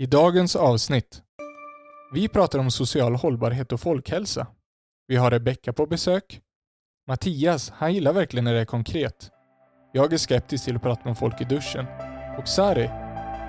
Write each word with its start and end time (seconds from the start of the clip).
I 0.00 0.06
dagens 0.06 0.56
avsnitt. 0.56 1.22
Vi 2.12 2.28
pratar 2.28 2.58
om 2.58 2.70
social 2.70 3.14
hållbarhet 3.14 3.72
och 3.72 3.80
folkhälsa. 3.80 4.46
Vi 5.06 5.16
har 5.16 5.30
Rebecka 5.30 5.72
på 5.72 5.86
besök. 5.86 6.40
Mattias, 7.08 7.72
han 7.76 7.94
gillar 7.94 8.12
verkligen 8.12 8.44
när 8.44 8.54
det 8.54 8.60
är 8.60 8.64
konkret. 8.64 9.30
Jag 9.92 10.12
är 10.12 10.18
skeptisk 10.18 10.64
till 10.64 10.76
att 10.76 10.82
prata 10.82 11.04
med 11.04 11.18
folk 11.18 11.40
i 11.40 11.44
duschen. 11.44 11.86
Och 12.38 12.48
Sari, 12.48 12.90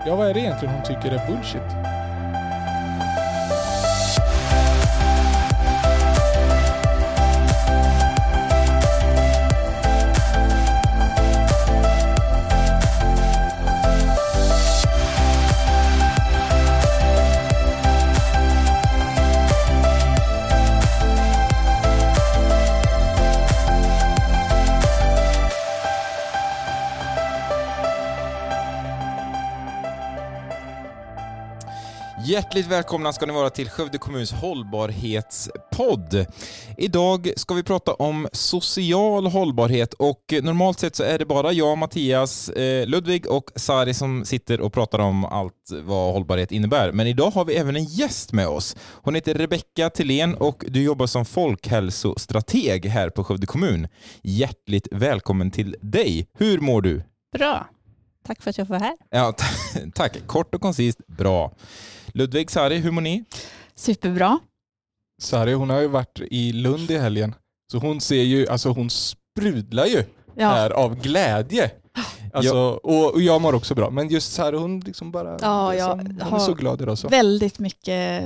ja 0.05 0.15
vad 0.15 0.27
är 0.27 0.33
det 0.33 0.39
egentligen 0.39 0.73
hon 0.73 0.83
tycker 0.83 1.11
är 1.11 1.27
bullshit? 1.27 1.98
Hjärtligt 32.39 32.67
välkomna 32.67 33.13
ska 33.13 33.25
ni 33.25 33.33
vara 33.33 33.49
till 33.49 33.69
Skövde 33.69 33.97
kommuns 33.97 34.31
hållbarhetspodd. 34.31 36.25
Idag 36.77 37.31
ska 37.35 37.53
vi 37.53 37.63
prata 37.63 37.93
om 37.93 38.27
social 38.31 39.27
hållbarhet 39.27 39.93
och 39.93 40.33
normalt 40.41 40.79
sett 40.79 40.95
så 40.95 41.03
är 41.03 41.19
det 41.19 41.25
bara 41.25 41.51
jag, 41.51 41.77
Mattias, 41.77 42.49
eh, 42.49 42.87
Ludvig 42.87 43.31
och 43.31 43.51
Sari 43.55 43.93
som 43.93 44.25
sitter 44.25 44.61
och 44.61 44.73
pratar 44.73 44.99
om 44.99 45.25
allt 45.25 45.71
vad 45.83 46.13
hållbarhet 46.13 46.51
innebär. 46.51 46.91
Men 46.91 47.07
idag 47.07 47.31
har 47.31 47.45
vi 47.45 47.55
även 47.55 47.75
en 47.75 47.83
gäst 47.83 48.33
med 48.33 48.47
oss. 48.47 48.75
Hon 49.03 49.15
heter 49.15 49.33
Rebecka 49.33 49.89
Tillén 49.89 50.35
och 50.35 50.65
du 50.67 50.83
jobbar 50.83 51.07
som 51.07 51.25
folkhälsostrateg 51.25 52.85
här 52.85 53.09
på 53.09 53.23
Skövde 53.23 53.47
kommun. 53.47 53.87
Hjärtligt 54.21 54.87
välkommen 54.91 55.51
till 55.51 55.75
dig. 55.81 56.27
Hur 56.37 56.59
mår 56.59 56.81
du? 56.81 57.03
Bra. 57.37 57.67
Tack 58.25 58.41
för 58.41 58.49
att 58.49 58.57
jag 58.57 58.67
får 58.67 58.73
vara 58.73 58.83
här. 58.83 58.97
Ja, 59.09 59.33
tack. 59.93 60.27
Kort 60.27 60.55
och 60.55 60.61
koncist, 60.61 61.07
bra. 61.07 61.51
Ludvig, 62.13 62.51
Sari, 62.51 62.77
hur 62.77 62.91
mår 62.91 63.01
ni? 63.01 63.23
Superbra. 63.75 64.39
Sari 65.21 65.53
hon 65.53 65.69
har 65.69 65.79
ju 65.81 65.87
varit 65.87 66.19
i 66.31 66.51
Lund 66.53 66.91
i 66.91 66.97
helgen. 66.97 67.35
Så 67.71 67.77
hon 67.77 68.01
ser 68.01 68.23
ju, 68.23 68.47
alltså 68.47 68.69
hon 68.69 68.89
sprudlar 68.89 69.85
ju 69.85 70.03
Ja. 70.35 70.49
här 70.49 70.69
av 70.71 70.95
glädje. 71.01 71.71
Alltså, 72.33 72.57
och, 72.83 73.13
och 73.13 73.21
jag 73.21 73.41
mår 73.41 73.55
också 73.55 73.75
bra. 73.75 73.89
Men 73.89 74.07
just 74.09 74.33
Sari 74.33 74.57
hon 74.57 74.79
liksom 74.79 75.11
bara, 75.11 75.37
Ja, 75.41 75.75
jag 75.75 75.97
liksom, 75.97 76.17
hon 76.17 76.27
är 76.27 76.31
har 76.31 76.39
så 76.39 76.53
glad 76.53 76.81
idag. 76.81 76.97
Så. 76.97 77.07
Väldigt 77.07 77.59
mycket 77.59 78.23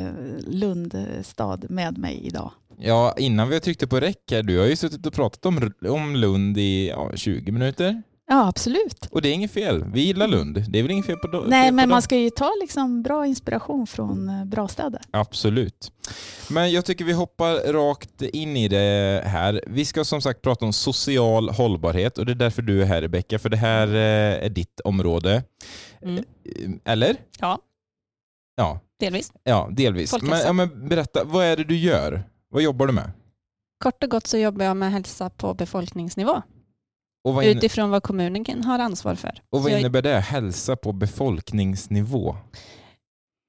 Lundstad 0.48 1.60
med 1.70 1.98
mig 1.98 2.22
idag. 2.24 2.52
Ja, 2.78 3.16
innan 3.18 3.50
vi 3.50 3.60
tryckte 3.60 3.88
på 3.88 4.00
räck 4.00 4.32
här, 4.32 4.44
du 4.44 4.60
har 4.60 4.66
ju 4.66 4.76
suttit 4.76 5.06
och 5.06 5.14
pratat 5.14 5.46
om, 5.46 5.72
om 5.90 6.16
Lund 6.16 6.58
i 6.58 6.90
ja, 6.90 7.12
20 7.16 7.52
minuter. 7.52 8.04
Ja, 8.28 8.48
absolut. 8.48 9.08
Och 9.12 9.22
det 9.22 9.30
är 9.30 9.34
inget 9.34 9.52
fel. 9.52 9.84
Vi 9.94 10.02
gillar 10.02 10.28
Lund. 10.28 10.66
Det 10.70 10.80
är 10.80 10.84
väl 10.84 10.92
inget 10.92 11.06
fel 11.06 11.18
på 11.18 11.28
do- 11.28 11.46
Nej, 11.48 11.72
men 11.72 11.84
dem. 11.84 11.90
man 11.90 12.02
ska 12.02 12.18
ju 12.18 12.30
ta 12.30 12.52
liksom 12.62 13.04
bra 13.04 13.26
inspiration 13.28 13.88
från 13.88 14.30
eh, 14.30 14.46
bra 14.46 14.68
städer. 14.68 15.02
Absolut. 15.12 15.92
Men 16.50 16.72
jag 16.72 16.86
tycker 16.86 17.06
vi 17.06 17.14
hoppar 17.14 17.74
rakt 17.74 18.22
in 18.22 18.58
i 18.58 18.68
det 18.68 19.24
här. 19.26 19.64
Vi 19.68 19.86
ska 19.86 20.06
som 20.06 20.22
sagt 20.22 20.42
prata 20.42 20.66
om 20.66 20.74
social 20.74 21.50
hållbarhet 21.50 22.18
och 22.18 22.26
det 22.26 22.32
är 22.32 22.36
därför 22.36 22.62
du 22.62 22.82
är 22.82 22.86
här 22.86 23.02
Rebecka, 23.02 23.40
för 23.40 23.50
det 23.50 23.58
här 23.58 23.88
eh, 23.88 24.46
är 24.46 24.50
ditt 24.50 24.80
område. 24.80 25.44
Mm. 26.02 26.18
Eh, 26.18 26.24
Eller? 26.94 27.16
Ja, 27.40 27.60
Ja, 28.56 28.80
delvis. 29.00 29.32
ja 29.44 29.70
delvis. 29.72 30.22
Men, 30.22 30.40
ja, 30.40 30.54
men 30.54 30.88
berätta, 30.90 31.24
vad 31.24 31.46
är 31.46 31.58
det 31.58 31.64
du 31.64 31.78
gör? 31.78 32.24
Vad 32.50 32.62
jobbar 32.64 32.88
du 32.88 32.94
med? 32.94 33.12
Kort 33.84 34.04
och 34.04 34.10
gott 34.10 34.28
så 34.28 34.38
jobbar 34.38 34.66
jag 34.66 34.78
med 34.78 34.92
hälsa 34.92 35.30
på 35.30 35.54
befolkningsnivå 35.54 36.42
Och 37.24 37.34
vad, 37.34 37.46
utifrån 37.46 37.90
vad 37.90 38.04
kommunen 38.04 38.64
har 38.64 38.80
ansvar 38.80 39.16
för. 39.16 39.42
och 39.50 39.64
vad 39.64 39.72
innebär 39.72 40.02
det? 40.02 40.20
Hälsa 40.20 40.76
på 40.76 40.92
befolkningsnivå? 40.92 42.36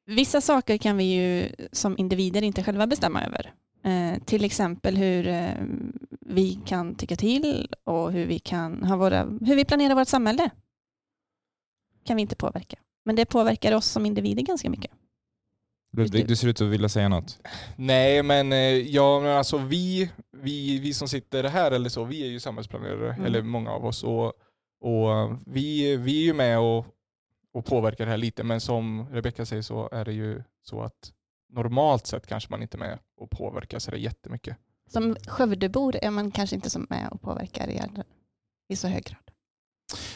Vissa 0.07 0.41
saker 0.41 0.79
kan 0.79 0.97
vi 0.97 1.05
ju 1.05 1.49
som 1.73 1.99
individer 1.99 2.43
inte 2.43 2.63
själva 2.63 2.87
bestämma 2.87 3.25
över. 3.25 3.53
Eh, 3.85 4.23
till 4.25 4.45
exempel 4.45 4.97
hur 4.97 5.29
eh, 5.29 5.49
vi 6.21 6.59
kan 6.67 6.95
tycka 6.95 7.17
till 7.17 7.75
och 7.85 8.13
hur 8.13 8.27
vi, 8.27 8.39
kan 8.39 8.85
ha 8.85 8.97
våra, 8.97 9.25
hur 9.25 9.57
vi 9.57 9.65
planerar 9.65 9.95
vårt 9.95 10.09
samhälle. 10.09 10.51
kan 12.05 12.17
vi 12.17 12.23
inte 12.23 12.37
påverka. 12.37 12.77
Men 13.05 13.17
det 13.17 13.27
påverkar 13.27 13.73
oss 13.73 13.87
som 13.87 14.07
individer 14.07 14.43
ganska 14.43 14.71
mycket. 14.71 14.91
Ludvig, 15.97 16.29
du 16.29 16.37
ser 16.37 16.49
ut 16.49 16.61
att 16.61 16.67
vilja 16.69 16.89
säga 16.89 17.09
något. 17.09 17.39
Nej 17.77 18.23
men 18.23 18.53
eh, 18.53 18.59
ja, 18.59 19.21
men 19.21 19.31
alltså 19.37 19.59
vi, 19.59 20.11
vi, 20.37 20.79
vi 20.79 20.95
som 20.95 21.09
sitter 21.09 21.45
här 21.45 21.71
eller 21.71 21.89
så, 21.89 22.05
vi 22.05 22.23
är 22.23 22.27
ju 22.29 22.41
samhällsplanerare, 22.41 23.13
Mm. 23.13 23.25
eller 23.27 23.43
många 23.43 23.71
av 23.71 23.85
oss. 23.85 24.05
Och, 24.05 24.33
och 24.81 25.13
eh, 25.13 25.37
vi, 25.47 25.97
vi 25.97 26.21
är 26.21 26.25
ju 26.25 26.35
med 26.35 26.59
och, 26.59 26.87
och 27.55 27.65
påverkar 27.65 28.05
det 28.05 28.11
här 28.11 28.19
lite, 28.19 28.43
men 28.45 28.61
som 28.61 29.07
Rebecka 29.13 29.47
säger 29.47 29.63
så 29.63 29.89
är 29.93 30.05
det 30.05 30.13
ju 30.13 30.43
så 30.63 30.81
att 30.83 31.13
normalt 31.53 32.07
sett 32.07 32.27
kanske 32.27 32.51
man 32.51 32.63
inte 32.63 32.77
är 32.77 32.79
med 32.79 32.99
och 33.21 33.31
påverkar 33.31 33.79
så 33.79 33.91
det 33.91 33.99
jättemycket. 33.99 34.57
Som 34.91 35.17
Skövdebor 35.27 35.97
är 36.03 36.11
man 36.11 36.31
kanske 36.31 36.57
inte 36.57 36.71
som 36.71 36.87
med 36.91 37.09
och 37.11 37.21
påverkar 37.23 37.69
i, 37.71 37.81
i 38.69 38.77
så 38.77 38.89
hög 38.89 39.05
grad. 39.05 39.19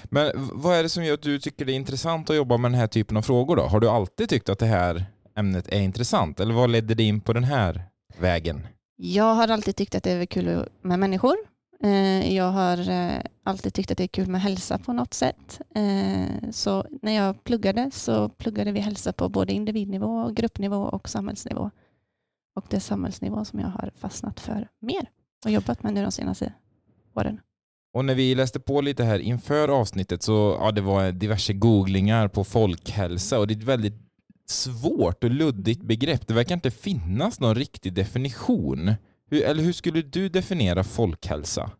Men 0.04 0.30
vad 0.34 0.76
är 0.76 0.82
det 0.82 0.88
som 0.88 1.04
gör 1.04 1.14
att 1.14 1.22
du 1.22 1.38
tycker 1.38 1.64
det 1.64 1.72
är 1.72 1.76
intressant 1.76 2.30
att 2.30 2.36
jobba 2.36 2.56
med 2.56 2.70
den 2.70 2.80
här 2.80 2.86
typen 2.86 3.16
av 3.16 3.22
frågor 3.22 3.56
då? 3.56 3.62
Har 3.62 3.80
du 3.80 3.88
alltid 3.88 4.28
tyckt 4.28 4.48
att 4.48 4.58
det 4.58 4.66
här 4.66 5.04
ämnet 5.38 5.69
är 5.69 5.81
intressant? 5.81 6.41
Eller 6.41 6.54
vad 6.54 6.71
ledde 6.71 6.94
dig 6.94 7.06
in 7.06 7.21
på 7.21 7.32
den 7.32 7.44
här 7.44 7.82
vägen? 8.19 8.66
Jag 8.97 9.34
har 9.34 9.49
alltid 9.49 9.76
tyckt 9.76 9.94
att 9.94 10.03
det 10.03 10.10
är 10.10 10.26
kul 10.26 10.69
med 10.82 10.99
människor. 10.99 11.37
Eh, 11.82 12.34
Jag 12.37 12.50
har 12.50 12.91
eh, 12.91 13.21
alltid 13.44 13.75
tyckt 13.75 13.91
att 13.91 13.99
det 13.99 14.04
är 14.04 14.09
kul 14.09 14.26
med 14.28 14.41
hälsa 14.43 14.78
på 14.78 14.93
något 14.93 15.15
sätt. 15.15 15.60
Eh, 15.75 16.50
Så 16.50 16.87
när 17.03 17.12
jag 17.12 17.44
pluggade 17.44 17.91
så 17.91 18.28
pluggade 18.28 18.72
vi 18.72 18.81
hälsa 18.81 19.12
på 19.12 19.28
både 19.28 19.53
individnivå, 19.53 20.31
gruppnivå 20.31 20.76
och 20.82 21.09
samhällsnivå. 21.09 21.70
Och 22.56 22.65
det 22.70 22.76
är 22.76 22.81
samhällsnivå 22.81 23.44
som 23.44 23.60
jag 23.60 23.69
har 23.69 23.93
fastnat 23.97 24.41
för 24.41 24.69
mer 24.81 25.09
och 25.44 25.50
jobbat 25.50 25.82
med 25.82 25.94
nu 25.94 26.03
de 26.03 26.12
senaste 26.12 26.53
åren. 27.15 27.41
Och 27.94 28.05
när 28.05 28.15
vi 28.15 28.34
läste 28.34 28.60
på 28.60 28.81
lite 28.81 29.05
här 29.05 29.19
inför 29.19 29.69
avsnittet 29.69 30.22
så 30.22 30.56
ja, 30.60 30.70
det 30.72 30.81
var 30.81 31.12
diverse 31.12 31.53
googlingar 31.53 32.28
på 32.28 32.44
folkhälsa 32.44 33.38
och 33.38 33.47
det 33.47 33.55
är 33.55 33.56
ett 33.59 33.62
väldigt 33.62 34.07
svårt 34.50 35.25
och 35.25 35.31
luddigt 35.31 35.82
begrepp. 35.82 36.26
Det 36.26 36.34
verkar 36.34 36.54
inte 36.54 36.70
finnas 36.70 37.41
någon 37.41 37.54
riktig 37.54 37.92
definition. 37.92 38.94
Hur, 39.31 39.44
eller 39.44 39.62
hur 39.62 39.72
skulle 39.72 40.03
du 40.03 40.28
definiera 40.28 40.84
folkhälsa? 40.84 41.70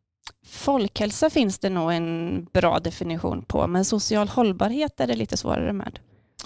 Folkhälsa 0.47 1.31
finns 1.31 1.59
det 1.59 1.71
nog 1.71 1.93
en 1.93 2.45
bra 2.53 2.79
definition 2.79 3.43
på, 3.43 3.67
men 3.67 3.85
social 3.85 4.29
hållbarhet 4.29 5.01
är 5.01 5.07
det 5.07 5.15
lite 5.15 5.37
svårare 5.37 5.73
med. 5.73 5.99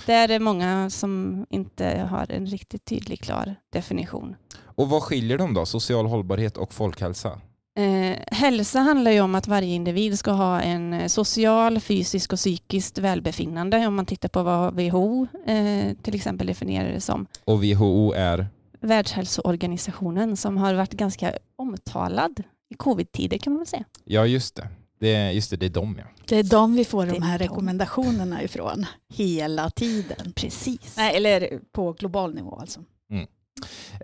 Det 0.06 0.12
är 0.12 0.28
det 0.28 0.38
många 0.38 0.91
som 0.91 1.47
inte 1.50 2.09
har 2.11 2.32
en 2.32 2.47
riktigt 2.47 2.84
tydlig, 2.84 3.21
klar 3.21 3.55
definition. 3.72 4.37
Och 4.65 4.88
vad 4.88 5.03
skiljer 5.03 5.38
dem 5.38 5.55
då? 5.55 5.66
Social 5.66 6.06
hållbarhet 6.06 6.56
och 6.56 6.75
folkhälsa? 6.75 7.41
Eh, 7.78 8.19
hälsa 8.27 8.81
handlar 8.81 9.10
ju 9.10 9.21
om 9.21 9.34
att 9.34 9.49
varje 9.49 9.75
individ 9.75 10.19
ska 10.19 10.31
ha 10.31 10.60
en 10.60 10.93
eh, 10.93 11.06
social, 11.06 11.81
fysisk 11.81 12.33
och 12.33 12.38
psykiskt 12.38 12.99
välbefinnande. 12.99 13.87
Om 13.87 13.94
man 13.94 14.06
tittar 14.06 14.28
på 14.28 14.43
vad 14.43 14.75
WHO 14.75 15.27
eh, 15.47 15.94
till 16.03 16.15
exempel 16.15 16.47
definierar 16.47 16.93
det 16.93 17.00
som. 17.00 17.27
Och 17.44 17.65
WHO 17.65 18.12
är? 18.12 18.47
Världshälsoorganisationen 18.81 20.37
som 20.37 20.56
har 20.56 20.75
varit 20.75 20.93
ganska 20.93 21.32
omtalad 21.56 22.43
i 22.71 22.75
covid-tider 22.75 23.38
kan 23.38 23.53
man 23.53 23.61
väl 23.61 23.66
säga. 23.66 23.84
Ja, 24.05 24.27
just 24.27 24.55
det. 24.55 24.69
Det 25.00 25.15
är, 25.15 25.31
just 25.31 25.50
det, 25.50 25.56
det 25.56 25.66
är 25.66 25.71
de 25.71 25.97
ja. 25.99 26.05
Det 26.27 26.38
är 26.38 26.43
de 26.43 26.75
vi 26.75 26.84
får 26.84 27.06
de 27.06 27.16
är 27.16 27.21
här 27.21 27.38
de. 27.38 27.44
rekommendationerna 27.44 28.43
ifrån 28.43 28.87
hela 29.15 29.71
tiden. 29.71 30.32
Precis. 30.37 30.97
Nej, 30.97 31.16
eller 31.16 31.61
på 31.72 31.93
global 31.93 32.35
nivå 32.35 32.56
alltså. 32.61 32.81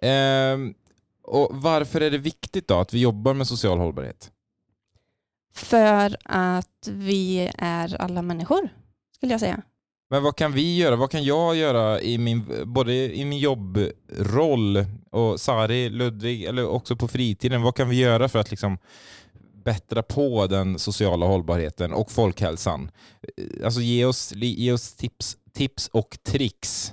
Ehm, 0.03 0.75
och 1.29 1.49
varför 1.53 2.01
är 2.01 2.11
det 2.11 2.19
viktigt 2.19 2.69
då 2.69 2.81
att 2.81 2.95
vi 2.95 3.01
jobbar 3.01 3.35
med 3.35 3.47
social 3.47 3.79
hållbarhet? 3.79 4.31
För 5.55 6.17
att 6.25 6.89
vi 6.89 7.51
är 7.59 8.01
alla 8.01 8.23
människor, 8.23 8.69
skulle 9.17 9.33
jag 9.33 9.41
säga. 9.41 9.63
Men 10.11 10.23
vad 10.23 10.37
kan 10.37 10.53
vi 10.53 10.77
göra? 10.77 10.97
Vad 10.97 11.11
kan 11.11 11.25
jag 11.25 11.57
göra 11.57 12.01
i 12.01 12.19
min, 12.19 12.45
både 12.67 12.93
i 12.95 13.25
min 13.25 13.39
jobbroll 13.39 14.87
och 15.11 15.41
Sari, 15.41 15.89
Ludvig, 15.89 16.45
eller 16.45 16.69
också 16.69 16.97
på 16.97 17.09
fritiden? 17.09 17.63
Vad 17.63 17.75
kan 17.75 17.89
vi 17.89 17.97
göra 17.97 18.29
för 18.29 18.39
att 18.39 18.51
liksom 18.51 18.79
bättra 19.65 20.03
på 20.03 20.47
den 20.47 20.79
sociala 20.79 21.27
hållbarheten 21.27 21.93
och 21.93 22.11
folkhälsan? 22.11 22.91
Alltså 23.65 23.81
ge 23.81 24.05
oss, 24.05 24.33
ge 24.35 24.73
oss 24.73 24.97
tips, 24.97 25.37
tips 25.53 25.89
och 25.93 26.19
tricks. 26.23 26.93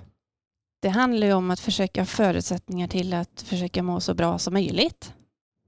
Det 0.85 0.89
handlar 0.89 1.27
ju 1.27 1.33
om 1.33 1.51
att 1.51 1.59
försöka 1.59 2.01
ha 2.01 2.05
förutsättningar 2.05 2.87
till 2.87 3.13
att 3.13 3.41
försöka 3.41 3.83
må 3.83 3.99
så 3.99 4.13
bra 4.13 4.37
som 4.37 4.53
möjligt. 4.53 5.13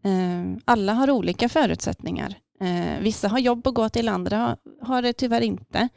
Eh, 0.04 0.62
alla 0.66 0.94
har 0.94 1.12
olika 1.12 1.50
förutsättningar. 1.50 2.36
Eh, 2.62 3.02
vissa 3.02 3.28
har 3.28 3.40
jobb 3.40 3.68
att 3.68 3.74
gå 3.74 3.90
till, 3.90 4.10
andra 4.10 4.58
har 4.82 5.02
det 5.02 5.14
tyvärr 5.14 5.42
inte. 5.42 5.90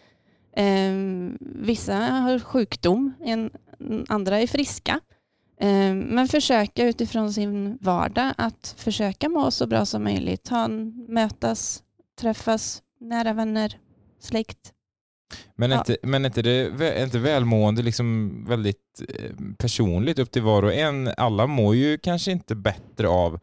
Eh, 0.57 0.93
vissa 1.41 1.97
har 1.97 2.39
sjukdom, 2.39 3.13
andra 4.09 4.39
är 4.39 4.47
friska. 4.47 5.01
Men 5.93 6.29
försöka 6.29 6.85
utifrån 6.85 7.33
sin 7.33 7.79
vardag 7.81 8.33
att 8.37 8.75
försöka 8.79 9.29
må 9.29 9.51
så 9.51 9.67
bra 9.67 9.87
som 9.87 10.05
möjligt. 10.05 10.49
Ha, 10.49 10.69
mötas, 11.09 11.83
träffas, 12.21 12.83
nära 13.01 13.33
vänner, 13.33 13.79
släkt. 14.21 14.73
Men 15.57 15.73
är 15.73 15.77
Ja. 15.77 15.81
inte, 15.81 15.97
men 16.03 16.25
är 16.25 16.29
inte 16.29 16.43
det 16.43 16.53
är 17.01 17.05
inte 17.05 17.19
välmående 17.19 17.83
liksom 17.83 18.31
väldigt 18.49 19.03
eh, 19.09 19.31
personligt 19.59 20.19
upp 20.19 20.31
till 20.31 20.43
var 20.43 20.63
och 20.63 20.75
en? 20.75 21.11
Alla 21.17 21.47
mår 21.47 21.75
ju 21.77 21.99
kanske 21.99 22.31
inte 22.33 22.55
bättre 22.55 23.09
av 23.09 23.41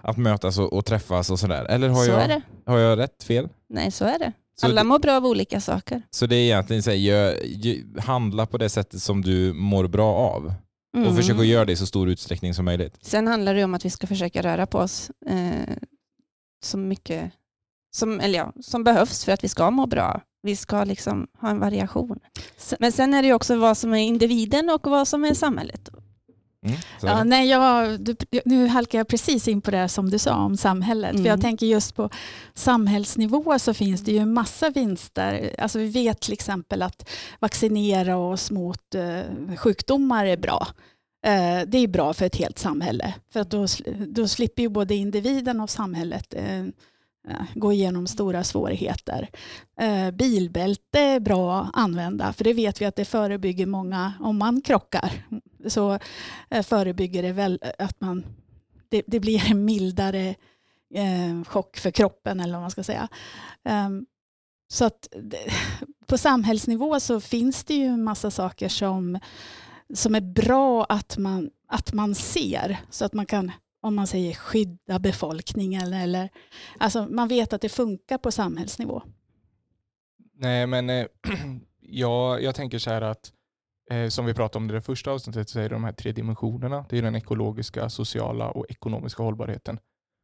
att 0.00 0.16
mötas 0.16 0.58
och, 0.58 0.72
och 0.72 0.84
träffas 0.84 1.30
och 1.30 1.38
sådär. 1.38 1.64
Eller 1.64 1.88
har 1.88 2.04
så 2.04 2.10
jag, 2.10 2.40
har 2.66 2.78
jag 2.78 2.98
rätt 2.98 3.22
fel? 3.24 3.48
Nej, 3.68 3.90
så 3.90 4.04
är 4.04 4.18
det. 4.18 4.32
Så 4.56 4.66
Alla 4.66 4.82
det- 4.82 4.88
mår 4.88 4.98
bra 4.98 5.16
av 5.16 5.26
olika 5.26 5.60
saker. 5.60 6.02
Så 6.10 6.26
det 6.26 6.36
är 6.36 6.40
egentligen 6.40 6.82
så 6.82 6.90
här, 6.90 6.96
gör, 6.96 7.34
gö- 7.44 8.00
handla 8.00 8.46
på 8.46 8.58
det 8.58 8.68
sättet 8.68 9.02
som 9.02 9.22
du 9.22 9.52
mår 9.52 9.86
bra 9.86 10.14
av 10.14 10.44
och 10.46 11.00
Mm. 11.00 11.16
försök 11.16 11.38
att 11.38 11.46
göra 11.46 11.64
det 11.64 11.72
i 11.72 11.76
så 11.76 11.86
stor 11.86 12.08
utsträckning 12.08 12.54
som 12.54 12.64
möjligt. 12.64 12.98
Sen 13.02 13.26
handlar 13.26 13.54
det 13.54 13.64
om 13.64 13.74
att 13.74 13.84
vi 13.84 13.90
ska 13.90 14.06
försöka 14.06 14.42
röra 14.42 14.66
på 14.66 14.78
oss 14.78 15.10
eh, 15.26 15.74
så 16.64 16.78
mycket 16.78 17.30
som, 17.96 18.20
eller 18.20 18.38
ja, 18.38 18.52
som 18.60 18.84
behövs 18.84 19.24
för 19.24 19.32
att 19.32 19.44
vi 19.44 19.48
ska 19.48 19.70
må 19.70 19.86
bra. 19.86 20.20
Vi 20.44 20.56
ska 20.56 20.84
liksom 20.84 21.26
ha 21.40 21.50
en 21.50 21.58
variation. 21.60 22.18
Men 22.78 22.92
sen 22.92 23.14
är 23.14 23.22
det 23.22 23.28
ju 23.28 23.34
också 23.34 23.56
vad 23.56 23.76
som 23.78 23.94
är 23.94 23.98
individen 23.98 24.70
och 24.70 24.86
vad 24.86 25.08
som 25.08 25.24
är 25.24 25.34
samhället. 25.34 25.88
Mm, 26.66 26.76
Ja, 27.02 27.24
nej, 27.24 27.48
jag, 27.48 28.00
du, 28.00 28.16
nu 28.44 28.66
halkar 28.66 28.98
jag 28.98 29.08
precis 29.08 29.48
in 29.48 29.60
på 29.60 29.70
det 29.70 29.88
som 29.88 30.10
du 30.10 30.18
sa 30.18 30.34
om 30.36 30.56
samhället. 30.56 31.10
För 31.10 31.16
Mm. 31.18 31.26
jag 31.26 31.40
tänker 31.40 31.66
just 31.66 31.94
på 31.96 32.10
samhällsnivå 32.54 33.58
så 33.58 33.74
finns 33.74 34.00
det 34.00 34.12
ju 34.12 34.18
en 34.18 34.32
massa 34.32 34.70
vinster. 34.70 35.54
Alltså 35.58 35.78
vi 35.78 35.86
vet 35.88 36.20
till 36.20 36.32
exempel 36.32 36.82
att 36.82 37.08
vaccinera 37.40 38.16
oss 38.16 38.50
mot 38.50 38.94
eh, 38.94 39.56
sjukdomar 39.56 40.26
är 40.26 40.36
bra. 40.36 40.66
Eh, 41.26 41.60
det 41.66 41.78
är 41.78 41.88
bra 41.88 42.14
för 42.14 42.24
ett 42.26 42.36
helt 42.36 42.58
samhälle. 42.58 43.14
För 43.32 43.40
att 43.40 43.50
då, 43.50 43.66
då 44.08 44.28
slipper 44.28 44.62
ju 44.62 44.68
både 44.68 44.94
individen 44.94 45.60
och 45.60 45.70
samhället 45.70 46.34
eh, 46.34 46.64
Eh, 47.28 47.44
gå 47.54 47.72
igenom 47.72 48.06
stora 48.06 48.44
svårigheter. 48.44 49.30
Eh, 49.80 50.10
bilbälte 50.10 51.00
är 51.00 51.20
bra 51.20 51.60
att 51.60 51.70
använda 51.72 52.32
för 52.32 52.44
det 52.44 52.52
vet 52.52 52.80
vi 52.80 52.84
att 52.84 52.96
det 52.96 53.04
förebygger 53.04 53.66
många 53.66 54.12
om 54.20 54.38
man 54.38 54.60
krockar. 54.60 55.12
Så 55.66 55.98
eh, 56.50 56.62
förebygger 56.62 57.22
det 57.22 57.32
väl 57.32 57.60
att 57.78 58.00
man, 58.00 58.24
det, 58.88 59.02
det 59.06 59.20
blir 59.20 59.50
en 59.50 59.64
mildare 59.64 60.34
chock 61.46 61.76
för 61.76 61.90
kroppen 61.90 62.40
eller 62.40 62.52
vad 62.52 62.62
man 62.62 62.70
ska 62.70 62.82
säga. 62.82 63.08
Ehm, 63.64 64.06
så 64.68 64.84
att 64.84 65.08
på 66.06 66.18
samhällsnivå 66.18 67.00
så 67.00 67.20
finns 67.20 67.64
det 67.64 67.74
ju 67.74 67.86
en 67.86 68.04
massa 68.04 68.30
saker 68.30 68.68
som, 68.68 69.18
som 69.94 70.14
är 70.14 70.20
bra 70.20 70.84
att 70.84 71.18
man, 71.18 71.50
att 71.68 71.92
man 71.92 72.14
ser 72.14 72.76
så 72.90 73.04
att 73.04 73.12
man 73.12 73.26
kan 73.26 73.52
om 73.84 73.94
man 73.94 74.06
säger 74.06 74.34
skydda 74.34 74.98
befolkningen 74.98 75.92
eller 75.92 76.28
alltså 76.78 77.06
man 77.06 77.28
vet 77.28 77.52
att 77.52 77.60
det 77.60 77.68
funkar 77.68 78.18
på 78.18 78.30
samhällsnivå. 78.30 79.02
Nej, 80.34 80.66
men 80.66 80.90
eh, 80.90 81.06
jag, 81.80 82.42
jag 82.42 82.54
tänker 82.54 82.78
så 82.78 82.90
här 82.90 83.02
att 83.02 83.32
eh, 83.90 84.08
som 84.08 84.26
vi 84.26 84.34
pratade 84.34 84.64
om 84.64 84.70
i 84.70 84.72
det 84.72 84.82
första 84.82 85.10
avsnittet 85.10 85.48
så 85.48 85.58
är 85.58 85.62
det 85.62 85.74
de 85.74 85.84
här 85.84 85.92
tre 85.92 86.12
dimensionerna. 86.12 86.86
Det 86.88 86.98
är 86.98 87.02
den 87.02 87.14
ekologiska, 87.14 87.90
sociala 87.90 88.50
och 88.50 88.66
ekonomiska 88.68 89.22
hållbarheten. 89.22 89.78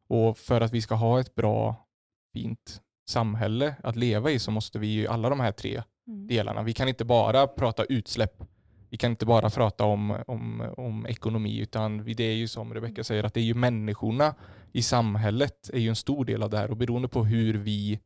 Och 0.08 0.38
för 0.38 0.60
att 0.60 0.72
vi 0.72 0.82
ska 0.82 0.94
ha 0.94 1.20
ett 1.20 1.34
bra, 1.34 1.86
fint 2.32 2.80
samhälle 3.08 3.74
att 3.82 3.96
leva 3.96 4.30
i 4.30 4.38
så 4.38 4.50
måste 4.50 4.78
vi 4.78 4.86
ju 4.86 5.06
alla 5.06 5.28
de 5.28 5.40
här 5.40 5.52
tre 5.52 5.82
delarna. 6.28 6.62
Vi 6.62 6.72
kan 6.72 6.88
inte 6.88 7.04
bara 7.04 7.46
prata 7.46 7.84
utsläpp. 7.84 8.42
Vi 8.90 8.96
kan 8.96 9.10
inte 9.10 9.26
bara 9.26 9.50
prata 9.50 9.84
om, 9.84 10.22
om, 10.26 10.74
om 10.76 11.06
ekonomi 11.06 11.58
utan 11.58 12.04
vi, 12.04 12.14
det 12.14 12.24
är 12.24 12.34
ju 12.34 12.48
som 12.48 12.74
Rebecka 12.74 13.04
säger 13.04 13.24
att 13.24 13.34
det 13.34 13.40
är 13.40 13.44
ju 13.44 13.54
människorna 13.54 14.34
i 14.72 14.82
samhället 14.82 15.70
är 15.72 15.78
ju 15.78 15.88
en 15.88 15.96
stor 15.96 16.24
del 16.24 16.42
av 16.42 16.50
det 16.50 16.58
här 16.58 16.70
och 16.70 16.76
beroende 16.76 17.08
på 17.08 17.24
hur 17.24 17.54
vi 17.54 18.00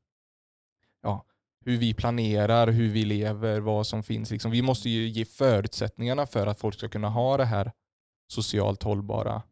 ja, 1.03 1.25
hur 1.65 1.77
vi 1.77 1.95
planerar, 1.95 2.67
hur 2.69 2.89
vi 2.89 3.05
lever, 3.05 3.61
vad 3.61 3.87
som 3.87 4.03
finns. 4.03 4.31
Liksom. 4.31 4.51
Vi 4.51 4.63
måste 4.63 4.91
ju 4.91 5.09
ge 5.09 5.25
förutsättningarna 5.25 6.27
för 6.27 6.47
att 6.47 6.61
folk 6.61 6.75
ska 6.75 6.89
kunna 6.89 7.09
ha 7.09 7.37
det 7.37 7.45
här 7.45 7.73
socialt 8.29 8.83
hållbara, 8.83 9.43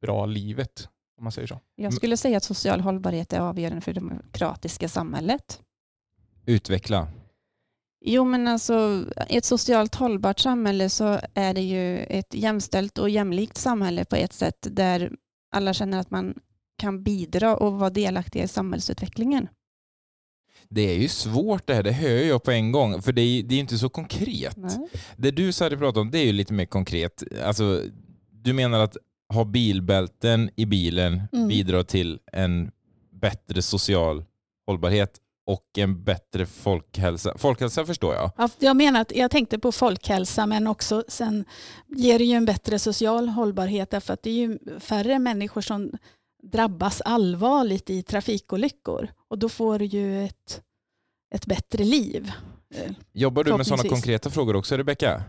bra 0.00 0.26
livet. 0.26 0.88
Om 1.18 1.24
man 1.24 1.32
säger 1.32 1.48
så. 1.48 1.60
Jag 1.74 1.94
skulle 1.94 2.16
säga 2.16 2.36
att 2.36 2.42
social 2.42 2.80
hållbarhet 2.80 3.32
är 3.32 3.40
avgörande 3.40 3.80
för 3.80 3.92
det 3.92 4.00
demokratiska 4.00 4.88
samhället. 4.88 5.62
Utveckla. 6.46 7.08
Jo, 8.06 8.24
men 8.24 8.48
alltså 8.48 9.04
i 9.28 9.36
ett 9.36 9.44
socialt 9.44 9.94
hållbart 9.94 10.40
samhälle 10.40 10.88
så 10.88 11.20
är 11.34 11.54
det 11.54 11.60
ju 11.60 11.98
ett 11.98 12.34
jämställt 12.34 12.98
och 12.98 13.10
jämlikt 13.10 13.56
samhälle 13.56 14.04
på 14.04 14.16
ett 14.16 14.32
sätt 14.32 14.66
där 14.70 15.12
alla 15.54 15.74
känner 15.74 15.98
att 15.98 16.10
man 16.10 16.34
kan 16.78 17.02
bidra 17.02 17.56
och 17.56 17.72
vara 17.72 17.90
delaktiga 17.90 18.44
i 18.44 18.48
samhällsutvecklingen. 18.48 19.48
Det 20.68 20.80
är 20.80 20.98
ju 20.98 21.08
svårt 21.08 21.66
det 21.66 21.74
här, 21.74 21.82
det 21.82 21.92
hör 21.92 22.08
jag 22.28 22.42
på 22.42 22.50
en 22.50 22.72
gång, 22.72 23.02
för 23.02 23.12
det 23.12 23.22
är, 23.22 23.42
det 23.42 23.54
är 23.54 23.60
inte 23.60 23.78
så 23.78 23.88
konkret. 23.88 24.56
Nej. 24.56 24.88
Det 25.16 25.30
du 25.30 25.52
Sari 25.52 25.76
pratar 25.76 26.00
om, 26.00 26.10
det 26.10 26.18
är 26.18 26.24
ju 26.24 26.32
lite 26.32 26.52
mer 26.52 26.64
konkret. 26.66 27.22
Alltså, 27.44 27.82
du 28.30 28.52
menar 28.52 28.80
att 28.80 28.96
ha 29.32 29.44
bilbälten 29.44 30.50
i 30.56 30.66
bilen 30.66 31.22
Mm. 31.32 31.48
bidrar 31.48 31.82
till 31.82 32.18
en 32.32 32.70
bättre 33.12 33.62
social 33.62 34.24
hållbarhet 34.66 35.20
och 35.46 35.78
en 35.78 36.04
bättre 36.04 36.46
folkhälsa. 36.46 37.38
Folkhälsa 37.38 37.86
förstår 37.86 38.14
jag. 38.14 38.30
Ja, 38.36 38.48
Jag 38.58 38.76
menar 38.76 39.00
att 39.00 39.16
jag 39.16 39.30
tänkte 39.30 39.58
på 39.58 39.72
folkhälsa 39.72 40.46
men 40.46 40.66
också 40.66 41.04
sen 41.08 41.44
ger 41.96 42.18
det 42.18 42.24
ju 42.24 42.34
en 42.34 42.44
bättre 42.44 42.78
social 42.78 43.28
hållbarhet 43.28 43.90
därför 43.90 44.14
att 44.14 44.22
det 44.22 44.30
är 44.30 44.34
ju 44.34 44.58
färre 44.80 45.18
människor 45.18 45.60
som 45.60 45.92
drabbas 46.42 47.00
allvarligt 47.00 47.90
i 47.90 48.02
trafikolyckor 48.02 49.08
och 49.28 49.38
då 49.38 49.48
får 49.48 49.78
du 49.78 49.84
ju 49.84 50.24
ett, 50.24 50.62
ett 51.34 51.46
bättre 51.46 51.84
liv. 51.84 52.32
Eh, 52.74 52.92
Jobbar 53.12 53.44
du 53.44 53.56
med 53.56 53.66
sådana 53.66 53.88
konkreta 53.88 54.30
frågor 54.30 54.56
också 54.56 54.76
Rebecka? 54.76 55.22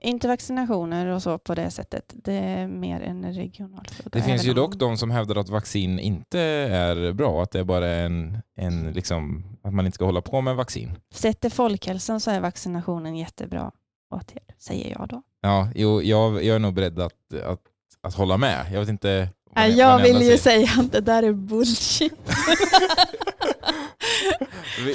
Inte 0.00 0.28
vaccinationer 0.28 1.06
och 1.06 1.22
så 1.22 1.38
på 1.38 1.54
det 1.54 1.70
sättet. 1.70 2.14
Det 2.24 2.32
är 2.34 2.66
mer 2.66 3.00
en 3.00 3.32
regional 3.32 3.86
fråga. 3.92 4.10
Det 4.12 4.22
finns 4.22 4.44
ju 4.44 4.50
om- 4.50 4.56
dock 4.56 4.74
de 4.74 4.96
som 4.98 5.10
hävdar 5.10 5.36
att 5.36 5.48
vaccin 5.48 5.98
inte 5.98 6.40
är 6.40 7.12
bra, 7.12 7.42
att 7.42 7.50
det 7.50 7.58
är 7.58 7.64
bara 7.64 7.88
en, 7.90 8.38
en 8.56 8.92
liksom, 8.92 9.44
att 9.62 9.74
man 9.74 9.86
inte 9.86 9.94
ska 9.96 10.04
hålla 10.04 10.20
på 10.22 10.40
med 10.40 10.56
vaccin. 10.56 10.98
Sett 11.14 11.40
till 11.40 11.50
folkhälsan 11.50 12.20
så 12.20 12.30
är 12.30 12.40
vaccinationen 12.40 13.16
jättebra 13.16 13.70
åtgärd, 14.14 14.54
säger 14.58 14.90
jag 14.98 15.08
då. 15.08 15.22
Ja, 15.40 15.68
jo, 15.74 16.02
jag, 16.02 16.44
jag 16.44 16.54
är 16.54 16.58
nog 16.58 16.74
beredd 16.74 16.98
att, 17.00 17.34
att, 17.46 17.60
att 18.02 18.14
hålla 18.14 18.36
med. 18.36 18.66
Jag 18.72 18.80
vet 18.80 18.88
inte 18.88 19.28
vad 19.54 19.70
jag 19.70 19.92
vad 19.92 20.02
vill 20.02 20.22
ju 20.22 20.38
säger. 20.38 20.66
säga 20.66 20.80
att 20.84 20.92
det 20.92 21.00
där 21.00 21.22
är 21.22 21.32
bullshit. 21.32 22.12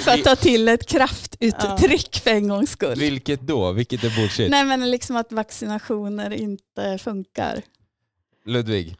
För 0.04 0.10
att 0.10 0.24
ta 0.24 0.36
till 0.36 0.68
ett 0.68 0.86
kraftuttryck 1.50 2.16
för 2.16 2.30
en 2.30 2.48
gångs 2.48 2.70
skull. 2.70 2.98
Vilket 2.98 3.40
då? 3.40 3.72
Vilket 3.72 4.04
är 4.04 4.16
bullshit? 4.16 4.50
Nej 4.50 4.64
men 4.64 4.90
liksom 4.90 5.16
att 5.16 5.32
vaccinationer 5.32 6.32
inte 6.32 6.98
funkar. 6.98 7.62
Ludvig? 8.44 8.96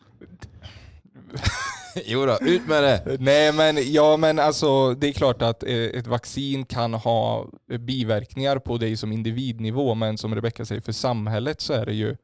jo 2.05 2.27
då, 2.27 2.39
ut 2.41 2.67
med 2.67 2.83
det. 2.83 3.17
Nej 3.21 3.53
men, 3.53 3.93
ja, 3.93 4.17
men 4.17 4.39
alltså, 4.39 4.95
det 4.95 5.09
är 5.09 5.13
klart 5.13 5.43
att 5.43 5.63
eh, 5.63 5.77
ett 5.77 6.07
vaccin 6.07 6.65
kan 6.65 6.95
ha 6.95 7.47
biverkningar 7.79 8.59
på 8.59 8.77
dig 8.77 8.97
som 8.97 9.13
individnivå 9.13 9.95
men 9.95 10.19
som 10.19 10.35
Rebecka 10.35 10.65
säger, 10.65 10.81
för 10.81 10.93
samhället 10.93 11.61
så 11.61 11.73
är 11.73 11.87
det 11.87 11.95
ju, 11.95 12.17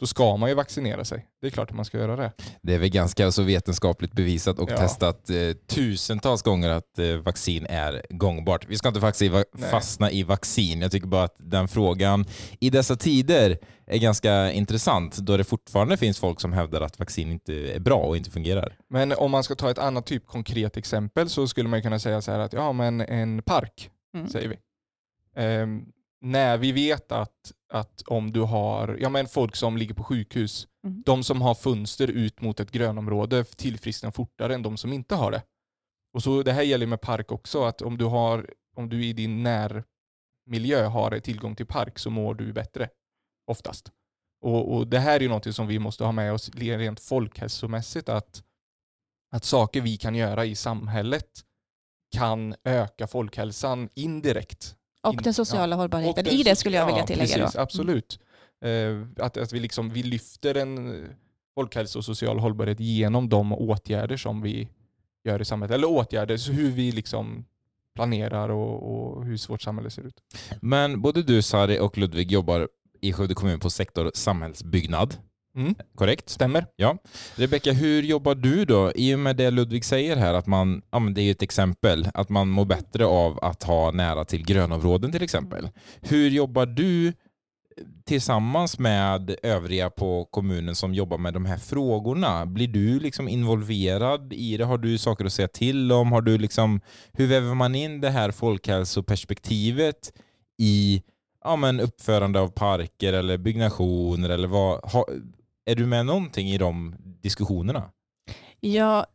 då 0.00 0.06
ska 0.06 0.36
man 0.36 0.48
ju 0.48 0.54
vaccinera 0.54 1.04
sig. 1.04 1.26
Det 1.40 1.46
är 1.46 1.50
klart 1.50 1.70
att 1.70 1.76
man 1.76 1.84
ska 1.84 1.98
göra 1.98 2.16
det. 2.16 2.32
Det 2.62 2.74
är 2.74 2.78
väl 2.78 2.88
ganska 2.88 3.30
så 3.32 3.42
vetenskapligt 3.42 4.12
bevisat 4.12 4.58
och 4.58 4.70
Ja. 4.70 4.76
testat 4.76 5.30
eh, 5.30 5.36
tusentals 5.66 6.42
gånger 6.42 6.70
att 6.70 6.98
eh, 6.98 7.16
vaccin 7.16 7.66
är 7.66 8.06
gångbart. 8.10 8.66
Vi 8.68 8.76
ska 8.78 8.88
inte 8.88 9.00
faktiskt 9.00 9.34
fastna 9.70 10.10
i 10.10 10.22
vaccin. 10.22 10.80
Jag 10.82 10.90
tycker 10.92 11.06
bara 11.06 11.24
att 11.24 11.36
den 11.38 11.68
frågan 11.68 12.24
i 12.60 12.70
dessa 12.70 12.96
tider 12.96 13.58
är 13.86 13.98
ganska 13.98 14.52
intressant 14.52 15.16
då 15.16 15.36
det 15.36 15.44
fortfarande 15.44 15.96
finns 15.96 16.18
folk 16.18 16.40
som 16.40 16.52
hävdar 16.52 16.80
att 16.80 16.98
vaccin 16.98 17.32
inte 17.32 17.52
är 17.54 17.80
bra 17.80 17.96
och 17.98 18.16
inte 18.16 18.30
fungerar. 18.30 18.76
Men 18.90 19.12
om 19.12 19.30
man 19.30 19.44
ska 19.44 19.54
ta 19.54 19.70
ett 19.70 19.78
annat 19.78 20.06
typ 20.06 20.26
konkret 20.26 20.76
exempel 20.76 21.28
så 21.28 21.48
skulle 21.48 21.68
man 21.68 21.82
kunna 21.82 21.98
säga 21.98 22.20
så 22.22 22.30
här 22.32 22.38
att 22.38 22.52
ja 22.52 22.72
men 22.72 23.00
en 23.00 23.42
park 23.42 23.90
Mm. 24.16 24.28
säger 24.28 24.48
vi. 24.48 24.56
Ehm, 25.36 25.84
när 26.24 26.58
vi 26.58 26.72
vet 26.72 27.12
att, 27.12 27.52
att 27.72 28.02
om 28.06 28.32
du 28.32 28.40
har, 28.40 28.98
ja 29.00 29.08
men 29.08 29.26
folk 29.28 29.56
som 29.56 29.76
ligger 29.76 29.94
på 29.94 30.04
sjukhus, 30.04 30.68
Mm. 30.84 31.02
de 31.06 31.24
som 31.24 31.42
har 31.42 31.54
fönster 31.54 32.08
ut 32.10 32.40
mot 32.40 32.60
ett 32.60 32.70
grönområde 32.70 33.44
tillfrisknar 33.44 34.10
fortare 34.10 34.54
än 34.54 34.62
de 34.62 34.76
som 34.76 34.92
inte 34.92 35.14
har 35.14 35.30
det. 35.30 35.42
Och 36.14 36.22
så 36.22 36.42
Det 36.42 36.52
här 36.52 36.62
gäller 36.62 36.86
med 36.86 37.00
park 37.00 37.32
också, 37.32 37.64
att 37.64 37.82
om 37.82 37.98
du, 37.98 38.04
har, 38.04 38.50
om 38.76 38.88
du 38.88 39.04
i 39.04 39.12
din 39.12 39.42
närmiljö 39.42 40.84
har 40.86 41.20
tillgång 41.20 41.56
till 41.56 41.66
park 41.66 41.98
så 41.98 42.10
mår 42.10 42.34
du 42.34 42.52
bättre. 42.52 42.88
Oftast. 43.50 43.92
Och, 44.40 44.74
och 44.74 44.86
Det 44.86 44.98
här 44.98 45.16
är 45.16 45.20
ju 45.20 45.28
något 45.28 45.54
som 45.54 45.66
vi 45.66 45.78
måste 45.78 46.04
ha 46.04 46.12
med 46.12 46.32
oss 46.32 46.50
rent 46.54 47.00
folkhälsomässigt, 47.00 48.08
att, 48.08 48.42
att 49.30 49.44
saker 49.44 49.80
vi 49.80 49.96
kan 49.96 50.14
göra 50.14 50.44
i 50.44 50.54
samhället 50.54 51.30
kan 52.16 52.54
öka 52.64 53.06
folkhälsan 53.06 53.88
indirekt. 53.94 54.76
Och 55.04 55.14
In- 55.14 55.20
den 55.22 55.34
sociala 55.34 55.76
hållbarheten. 55.76 56.10
Och 56.18 56.24
den 56.24 56.34
I 56.34 56.42
det 56.42 56.56
skulle 56.56 56.76
jag 56.76 56.86
vilja 56.86 57.00
ja, 57.00 57.06
tillägga 57.06 57.36
precis, 57.36 57.52
då. 57.54 57.60
Absolut. 57.60 58.18
Eh, 58.64 59.24
att, 59.24 59.36
att 59.36 59.52
vi, 59.52 59.60
liksom, 59.60 59.90
vi 59.90 60.02
lyfter 60.02 60.54
en 60.54 61.02
eh, 61.04 61.10
folkhälsa 61.54 61.98
och 61.98 62.04
social 62.04 62.38
hållbarhet 62.38 62.80
genom 62.80 63.28
de 63.28 63.52
åtgärder 63.52 64.16
som 64.16 64.42
vi 64.42 64.68
gör 65.24 65.42
i 65.42 65.44
samhället. 65.44 65.74
Eller 65.74 65.90
åtgärder, 65.90 66.36
så 66.36 66.52
hur 66.52 66.70
vi 66.70 66.92
liksom 66.92 67.44
planerar 67.94 68.48
och, 68.48 69.16
och 69.16 69.24
hur 69.24 69.48
vårt 69.48 69.62
samhälle 69.62 69.90
ser 69.90 70.02
ut. 70.02 70.22
Men 70.60 71.00
både 71.00 71.22
du 71.22 71.42
Sari 71.42 71.78
och 71.78 71.98
Ludvig 71.98 72.32
jobbar 72.32 72.68
i 73.00 73.12
Skövde 73.12 73.34
kommun 73.34 73.60
på 73.60 73.70
sektor 73.70 74.10
samhällsbyggnad. 74.14 75.16
Mm. 75.56 75.74
Korrekt? 75.94 76.28
Stämmer? 76.28 76.66
Rebecka, 77.34 77.72
hur 77.72 78.02
jobbar 78.02 78.34
du 78.34 78.64
då? 78.64 78.92
I 78.94 79.14
och 79.14 79.18
med 79.18 79.36
det 79.36 79.50
Ludvig 79.50 79.84
säger 79.84 80.16
här, 80.16 80.34
att 80.34 80.46
man, 80.46 80.82
ja, 80.90 80.98
men 80.98 81.14
det 81.14 81.20
är 81.20 81.24
ju 81.24 81.30
ett 81.30 81.42
exempel, 81.42 82.08
att 82.14 82.28
man 82.28 82.48
mår 82.48 82.64
bättre 82.64 83.06
av 83.06 83.38
att 83.44 83.62
ha 83.62 83.90
nära 83.90 84.24
till 84.24 84.44
grönområden 84.46 85.12
till 85.12 85.22
exempel. 85.22 85.68
Hur 86.00 86.30
jobbar 86.30 86.66
du 86.66 87.06
eh, 87.06 87.12
tillsammans 88.04 88.78
med 88.78 89.36
övriga 89.42 89.90
på 89.90 90.24
kommunen 90.24 90.74
som 90.74 90.94
jobbar 90.94 91.18
med 91.18 91.34
de 91.34 91.44
här 91.46 91.58
frågorna? 91.58 92.46
Blir 92.46 92.68
du 92.68 93.00
liksom 93.00 93.28
involverad 93.28 94.32
i 94.32 94.56
det? 94.56 94.64
Har 94.64 94.78
du 94.78 94.98
saker 94.98 95.24
att 95.24 95.32
säga 95.32 95.48
till 95.48 95.92
om? 95.92 96.12
Har 96.12 96.22
du 96.22 96.38
liksom, 96.38 96.80
hur 97.12 97.26
väver 97.26 97.54
man 97.54 97.74
in 97.74 98.00
det 98.00 98.10
här 98.10 98.30
folkhälsoperspektivet 98.30 100.12
i 100.58 101.02
ja, 101.44 101.56
men 101.56 101.80
uppförande 101.80 102.40
av 102.40 102.48
parker 102.48 103.12
eller 103.12 103.38
byggnationer? 103.38 104.28
Eller 104.28 104.48
vad, 104.48 104.90
ha, 104.90 105.06
är 105.66 105.74
du 105.74 105.86
med 105.86 106.06
någonting 106.06 106.48
i 106.48 106.58
de 106.58 106.94
diskussionerna? 107.22 107.90
Ja, 108.60 109.06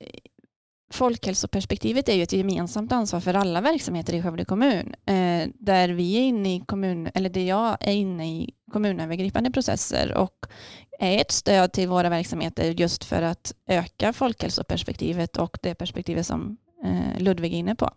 folkhälsoperspektivet 0.93 2.09
är 2.09 2.13
ju 2.13 2.23
ett 2.23 2.33
gemensamt 2.33 2.91
ansvar 2.91 3.19
för 3.19 3.33
alla 3.33 3.61
verksamheter 3.61 4.13
i 4.13 4.21
Skövde 4.21 4.45
kommun. 4.45 4.95
Eh, 5.05 5.47
där 5.53 5.89
vi 5.89 6.17
är 6.17 6.21
inne 6.21 6.55
i 6.55 6.59
kommun, 6.59 7.09
eller 7.13 7.29
där 7.29 7.41
jag 7.41 7.77
är 7.79 7.93
inne 7.93 8.27
i 8.27 8.53
kommunövergripande 8.71 9.51
processer 9.51 10.13
och 10.13 10.45
är 10.99 11.21
ett 11.21 11.31
stöd 11.31 11.71
till 11.71 11.87
våra 11.87 12.09
verksamheter 12.09 12.71
just 12.71 13.03
för 13.03 13.21
att 13.21 13.53
öka 13.67 14.13
folkhälsoperspektivet 14.13 15.37
och 15.37 15.57
det 15.61 15.75
perspektivet 15.75 16.25
som 16.25 16.57
eh, 16.83 17.21
Ludvig 17.21 17.53
är 17.53 17.57
inne 17.57 17.75
på. 17.75 17.89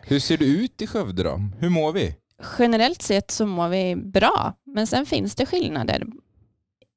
Hur 0.00 0.18
ser 0.18 0.36
det 0.36 0.44
ut 0.44 0.82
i 0.82 0.86
Skövde 0.86 1.22
då? 1.22 1.40
Hur 1.58 1.68
mår 1.68 1.92
vi? 1.92 2.16
Generellt 2.58 3.02
sett 3.02 3.30
så 3.30 3.46
mår 3.46 3.68
vi 3.68 3.96
bra, 3.96 4.54
men 4.66 4.86
sen 4.86 5.06
finns 5.06 5.34
det 5.34 5.46
skillnader 5.46 6.04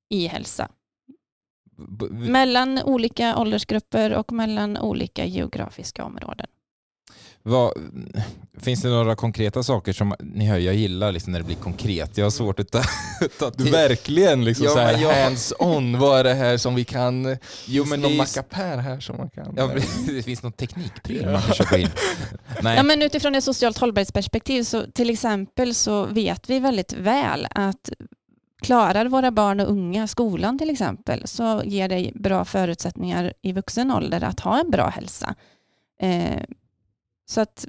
i 0.09 0.27
hälsa 0.27 0.67
B- 1.77 2.05
mellan 2.09 2.79
olika 2.83 3.37
åldersgrupper 3.37 4.13
och 4.13 4.31
mellan 4.31 4.77
olika 4.77 5.25
geografiska 5.25 6.03
områden. 6.05 6.47
Vad, 7.47 7.73
finns 8.59 8.81
det 8.81 8.89
några 8.89 9.15
konkreta 9.15 9.63
saker 9.63 9.93
som, 9.93 10.15
ni 10.19 10.45
hör 10.45 10.57
jag 10.57 10.75
gillar 10.75 11.11
liksom 11.11 11.31
när 11.33 11.39
det 11.39 11.45
blir 11.45 11.55
konkret. 11.55 12.17
Jag 12.17 12.25
har 12.25 12.29
svårt 12.31 12.59
att 12.59 12.71
ta, 12.71 12.81
ta 13.39 13.51
till. 13.51 13.71
verkligen 13.71 14.45
liksom 14.45 14.65
Ja, 14.65 14.71
så 14.71 14.79
här 14.79 14.97
jag- 15.01 15.23
hands-on. 15.23 15.99
Vad 15.99 16.19
är 16.19 16.23
det 16.23 16.33
här 16.33 16.57
som 16.57 16.75
vi 16.75 16.83
kan... 16.85 17.37
Jo, 17.65 17.85
men 17.85 18.01
någon 18.01 18.17
mackapär 18.17 18.77
här 18.77 18.99
som 18.99 19.17
man 19.17 19.29
kan... 19.29 19.53
Ja, 19.57 19.71
det 20.07 20.23
finns 20.23 20.43
någon 20.43 20.51
teknikpryl 20.51 21.25
man 21.31 21.41
kan 21.41 21.53
köpa 21.55 21.77
in. 21.77 21.89
Nej. 22.61 22.75
Ja, 22.77 22.83
men 22.83 23.01
utifrån 23.01 23.35
ett 23.35 23.43
socialt 23.43 23.77
hållbarhetsperspektiv 23.77 24.63
så 24.63 24.83
till 24.93 25.09
exempel 25.09 25.75
så 25.75 26.05
vet 26.05 26.49
vi 26.49 26.59
väldigt 26.59 26.93
väl 26.93 27.47
att 27.51 27.89
klarar 28.65 29.05
våra 29.05 29.31
barn 29.31 29.59
och 29.59 29.69
unga 29.69 30.07
skolan 30.07 30.57
till 30.57 30.69
exempel 30.69 31.27
så 31.27 31.61
ger 31.65 31.89
det 31.89 32.11
bra 32.15 32.45
förutsättningar 32.45 33.33
i 33.41 33.53
vuxen 33.53 33.91
ålder 33.91 34.23
att 34.23 34.39
ha 34.39 34.59
en 34.59 34.71
bra 34.71 34.87
hälsa. 34.89 35.35
Eh, 35.99 36.43
så 37.25 37.41
att 37.41 37.67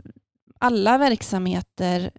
alla 0.58 0.98
verksamheter 0.98 2.10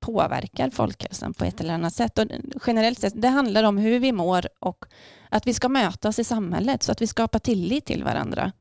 påverkar 0.00 0.70
folkhälsan 0.70 1.34
på 1.34 1.44
ett 1.44 1.60
eller 1.60 1.74
annat 1.74 1.94
sätt. 1.94 2.18
Och 2.18 2.26
generellt 2.66 2.98
sett, 2.98 3.22
det 3.22 3.28
handlar 3.28 3.64
om 3.64 3.78
hur 3.78 3.98
vi 3.98 4.12
mår 4.12 4.48
och 4.58 4.84
att 5.28 5.46
vi 5.46 5.54
ska 5.54 5.68
mötas 5.68 6.18
i 6.18 6.24
samhället 6.24 6.82
så 6.82 6.92
att 6.92 7.02
vi 7.02 7.06
skapar 7.06 7.38
tillit 7.38 7.84
till 7.84 8.04
varandra 8.04 8.52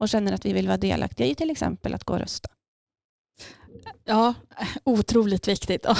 och 0.00 0.08
känner 0.08 0.32
att 0.32 0.46
vi 0.46 0.52
vill 0.52 0.66
vara 0.66 0.76
delaktiga 0.76 1.26
i 1.26 1.34
till 1.34 1.50
exempel 1.50 1.94
att 1.94 2.04
gå 2.04 2.14
och 2.14 2.20
rösta. 2.20 2.48
Ja, 4.04 4.34
otroligt 4.84 5.48
viktigt. 5.48 5.86
Och 5.86 5.96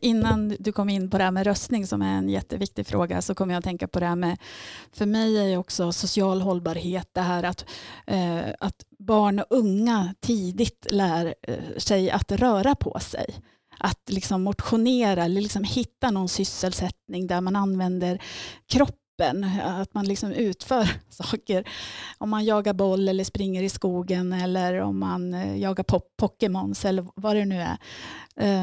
innan 0.00 0.56
du 0.58 0.72
kom 0.72 0.88
in 0.88 1.10
på 1.10 1.18
det 1.18 1.24
här 1.24 1.30
med 1.30 1.46
röstning 1.46 1.86
som 1.86 2.02
är 2.02 2.18
en 2.18 2.28
jätteviktig 2.28 2.86
fråga 2.86 3.22
så 3.22 3.34
kommer 3.34 3.54
jag 3.54 3.58
att 3.58 3.64
tänka 3.64 3.88
på 3.88 4.00
det 4.00 4.06
här 4.06 4.16
med, 4.16 4.38
för 4.92 5.06
mig 5.06 5.38
är 5.38 5.44
ju 5.44 5.56
också 5.56 5.92
social 5.92 6.40
hållbarhet 6.40 7.08
det 7.12 7.20
här 7.20 7.42
att, 7.42 7.64
eh, 8.06 8.44
att 8.60 8.84
barn 8.98 9.38
och 9.38 9.46
unga 9.50 10.14
tidigt 10.20 10.86
lär 10.90 11.34
eh, 11.42 11.76
sig 11.76 12.10
att 12.10 12.32
röra 12.32 12.74
på 12.74 12.98
sig. 13.00 13.34
Att 13.78 14.02
liksom 14.10 14.42
motionera 14.42 15.24
eller 15.24 15.40
liksom 15.40 15.64
hitta 15.64 16.10
någon 16.10 16.28
sysselsättning 16.28 17.26
där 17.26 17.40
man 17.40 17.56
använder 17.56 18.22
kroppen, 18.66 19.07
att 19.64 19.94
man 19.94 20.04
liksom 20.04 20.32
utför 20.32 20.88
saker. 21.08 21.68
Om 22.18 22.30
man 22.30 22.44
jagar 22.44 22.72
boll 22.72 23.08
eller 23.08 23.24
springer 23.24 23.62
i 23.62 23.68
skogen 23.68 24.32
eller 24.32 24.80
om 24.80 24.98
man 24.98 25.34
eh, 25.34 25.58
jagar 25.58 25.84
Pokémons 26.16 26.84
eller 26.84 27.06
vad 27.14 27.36
det 27.36 27.44
nu 27.44 27.60
är. 27.60 27.78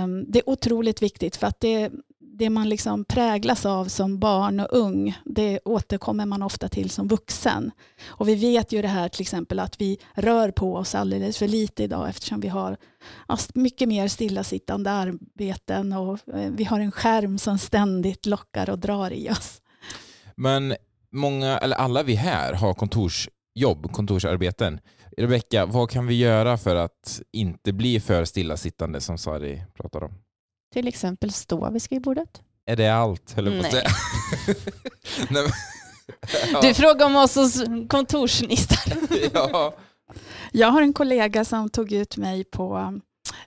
Um, 0.03 0.25
det 0.31 0.39
är 0.39 0.49
otroligt 0.49 1.01
viktigt 1.01 1.35
för 1.35 1.47
att 1.47 1.59
det, 1.59 1.91
det 2.37 2.49
man 2.49 2.69
liksom 2.69 3.05
präglas 3.05 3.65
av 3.65 3.85
som 3.85 4.19
barn 4.19 4.59
och 4.59 4.67
ung, 4.71 5.17
det 5.25 5.59
återkommer 5.65 6.25
man 6.25 6.43
ofta 6.43 6.69
till 6.69 6.89
som 6.89 7.07
vuxen. 7.07 7.71
Och 8.07 8.27
vi 8.27 8.35
vet 8.35 8.71
ju 8.71 8.81
det 8.81 8.87
här 8.87 9.09
till 9.09 9.21
exempel 9.21 9.59
att 9.59 9.81
vi 9.81 9.97
rör 10.13 10.51
på 10.51 10.75
oss 10.75 10.95
alldeles 10.95 11.37
för 11.37 11.47
lite 11.47 11.83
idag 11.83 12.09
eftersom 12.09 12.39
vi 12.39 12.47
har 12.47 12.77
mycket 13.53 13.89
mer 13.89 14.07
stillasittande 14.07 14.91
arbeten 14.91 15.93
och 15.93 16.19
eh, 16.33 16.51
vi 16.51 16.63
har 16.63 16.79
en 16.79 16.91
skärm 16.91 17.37
som 17.37 17.57
ständigt 17.57 18.25
lockar 18.25 18.69
och 18.69 18.79
drar 18.79 19.11
i 19.11 19.29
oss. 19.29 19.61
Men 20.37 20.75
många, 21.11 21.57
eller 21.57 21.75
alla 21.75 22.03
vi 22.03 22.15
här 22.15 22.53
har 22.53 22.73
kontorsjobb, 22.73 23.91
kontorsarbeten. 23.91 24.79
Rebecka, 25.17 25.65
vad 25.65 25.89
kan 25.89 26.07
vi 26.07 26.15
göra 26.17 26.57
för 26.57 26.75
att 26.75 27.21
inte 27.31 27.73
bli 27.73 27.99
för 27.99 28.25
stillasittande 28.25 29.01
som 29.01 29.17
Sari 29.17 29.63
pratar 29.73 30.03
om? 30.03 30.11
Till 30.73 30.87
exempel 30.87 31.31
stå 31.31 31.69
vid 31.71 31.81
skrivbordet. 31.81 32.41
Är 32.65 32.75
det 32.75 32.89
allt, 32.89 33.31
höll 33.33 33.45
jag 33.45 33.61
på 33.61 33.67
att 33.67 33.73
Nej. 33.73 33.81
säga. 33.81 33.89
Nej, 35.29 35.43
men- 35.43 35.51
ja, 36.53 36.61
Du 36.67 36.73
frågar 36.73 37.05
om 37.05 37.15
oss 37.15 37.35
hos 37.35 37.63
kontorsnissar. 37.89 38.93
ja. 39.33 39.75
Jag 40.51 40.67
har 40.67 40.81
en 40.81 40.93
kollega 40.93 41.45
som 41.45 41.69
tog 41.69 41.91
ut 41.91 42.17
mig 42.17 42.43
på 42.43 42.99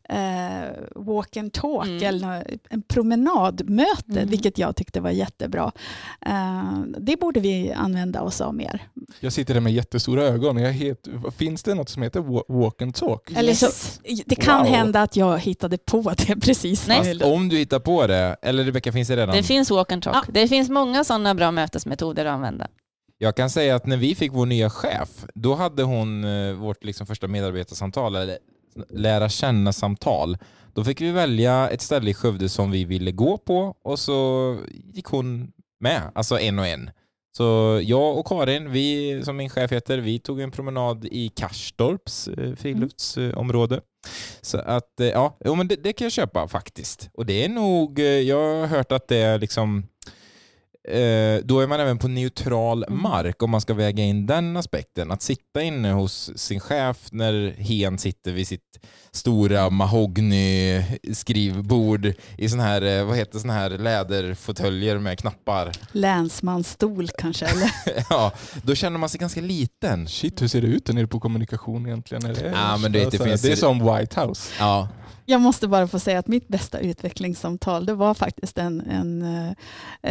eh, 0.09 0.71
walk 0.95 1.37
and 1.37 1.53
talk, 1.53 1.87
Mm. 1.87 2.03
eller 2.03 2.59
en 2.71 2.83
promenadmöte, 2.83 4.03
Mm. 4.13 4.29
vilket 4.29 4.59
jag 4.59 4.77
tyckte 4.77 5.01
var 5.01 5.11
jättebra. 5.11 5.73
Eh, 6.27 6.73
det 6.99 7.17
borde 7.21 7.41
vi 7.41 7.73
använda 7.73 8.23
oss 8.23 8.41
av 8.41 8.55
mer. 8.55 8.83
Jag 9.21 9.33
sitter 9.33 9.55
där 9.55 9.61
med 9.61 9.73
jättestora 9.73 10.23
ögon. 10.23 10.57
Jag 10.57 10.73
het, 10.73 11.09
finns 11.37 11.63
det 11.63 11.75
något 11.75 11.89
som 11.89 12.03
heter 12.03 12.21
wa- 12.21 12.45
walk 12.63 12.83
and 12.83 12.95
talk? 12.95 13.31
Eller 13.37 13.55
så, 13.55 13.67
det 14.27 14.35
kan 14.35 14.59
Wow. 14.65 14.67
hända 14.75 15.03
att 15.03 15.17
jag 15.17 15.39
hittade 15.39 15.79
på 15.79 16.03
det 16.27 16.37
precis 16.41 16.89
Nej. 16.89 17.23
om 17.25 17.49
du 17.49 17.57
hittar 17.59 17.79
på 17.79 18.07
det, 18.07 18.37
eller 18.43 18.65
Rebecka 18.65 18.93
finns 18.93 19.09
det 19.09 19.17
redan? 19.17 19.37
Det 19.37 19.43
finns 19.43 19.71
walk 19.71 19.93
and 19.93 20.03
talk. 20.03 20.17
Ja. 20.17 20.23
Det 20.33 20.49
finns 20.49 20.71
många 20.71 21.05
sådana 21.05 21.35
bra 21.35 21.51
mötesmetoder 21.51 22.25
att 22.25 22.33
använda. 22.35 22.67
Jag 23.21 23.37
kan 23.37 23.51
säga 23.51 23.77
att 23.77 23.87
när 23.87 23.97
vi 23.97 24.15
fick 24.15 24.33
vår 24.33 24.47
nya 24.47 24.71
chef, 24.71 25.09
då 25.35 25.55
hade 25.55 25.83
hon 25.83 26.25
eh, 26.25 26.53
vårt 26.55 26.85
liksom 26.85 27.07
första 27.07 27.27
medarbetarsamtal, 27.29 28.17
eller 28.17 28.39
lära 28.89 29.29
känna-samtal. 29.29 30.39
Då 30.75 30.85
fick 30.85 31.01
vi 31.01 31.11
välja 31.11 31.69
ett 31.69 31.83
ställe 31.83 32.11
i 32.11 32.15
Skövde 32.15 32.49
som 32.49 32.71
vi 32.71 32.85
ville 32.85 33.13
gå 33.13 33.39
på 33.39 33.77
och 33.83 33.99
så 33.99 34.57
gick 34.95 35.07
hon 35.07 35.53
med, 35.81 36.03
alltså 36.15 36.39
en 36.39 36.59
och 36.59 36.67
en. 36.67 36.91
Så 37.37 37.81
jag 37.85 38.19
och 38.19 38.27
Karin, 38.27 38.73
vi 38.73 39.21
som 39.25 39.37
min 39.37 39.51
chef 39.51 39.73
heter, 39.73 39.99
vi 39.99 40.19
tog 40.19 40.41
en 40.41 40.51
promenad 40.51 41.05
i 41.05 41.29
Karstorps 41.29 42.29
eh, 42.29 42.55
friluftsområde. 42.55 43.81
Så 44.41 44.59
att, 44.59 45.01
eh, 45.01 45.07
ja, 45.07 45.37
men 45.41 45.69
det, 45.69 45.77
det 45.77 45.93
kan 45.93 46.05
jag 46.05 46.13
köpa 46.13 46.49
faktiskt. 46.49 47.11
Och 47.15 47.27
det 47.27 47.45
är 47.45 47.49
nog, 47.49 47.99
eh, 47.99 48.05
jag 48.05 48.61
har 48.61 48.67
hört 48.67 48.93
att 48.93 49.09
det 49.09 49.17
är 49.17 49.39
liksom 49.39 49.87
då 51.45 51.61
är 51.61 51.67
man 51.67 51.81
även 51.81 51.99
på 51.99 52.09
neutral 52.09 52.85
Mm. 52.85 53.03
mark 53.03 53.43
om 53.43 53.51
man 53.51 53.61
ska 53.61 53.75
väga 53.75 54.05
in 54.05 54.27
den 54.27 54.57
aspekten. 54.57 55.11
Att 55.11 55.23
sitta 55.23 55.63
inne 55.63 55.93
hos 55.93 56.31
sin 56.37 56.61
chef 56.61 56.97
när 57.13 57.55
hen 57.59 57.99
sitter 57.99 58.33
vid 58.33 58.49
sitt 58.49 58.61
stora 59.11 59.71
mahogny-skrivbord 59.71 62.13
i 62.37 62.49
sån 62.49 62.61
här, 62.61 62.83
eh, 62.83 63.05
vad 63.05 63.17
heter 63.17 63.39
sån 63.39 63.51
här 63.51 63.71
läderfåtöljer 63.71 64.99
med 64.99 65.19
knappar. 65.19 65.73
Länsmansstol 65.93 67.09
kanske. 67.19 67.47
Eller? 67.47 67.71
ja, 68.11 68.33
då 68.63 68.75
känner 68.75 68.99
man 68.99 69.09
sig 69.09 69.21
ganska 69.21 69.41
liten. 69.41 70.09
Shit, 70.09 70.43
hur 70.43 70.49
ser 70.49 70.61
det 70.61 70.67
ut 70.67 70.87
där 70.87 70.95
nere 70.95 71.07
på 71.07 71.21
kommunikation 71.21 71.87
egentligen? 71.87 72.25
Är 72.27 72.35
det, 72.35 72.53
Ja, 72.55 72.77
men 72.77 72.93
det- 72.93 72.99
det 72.99 73.05
alltså, 73.07 73.25
finns- 73.25 73.43
det 73.43 73.53
är 73.53 73.57
som 73.57 73.79
White 73.97 74.21
House. 74.21 74.51
Ja, 74.59 74.89
Jag 75.31 75.41
måste 75.41 75.69
bara 75.69 75.89
få 75.89 75.99
säga 75.99 76.19
att 76.19 76.27
mitt 76.27 76.49
bästa 76.49 76.79
utvecklingssamtal 76.79 77.87
det 77.87 77.95
var 77.95 78.15
faktiskt 78.15 78.59
en, 78.59 78.81
en 78.81 79.23
eh, 79.23 79.53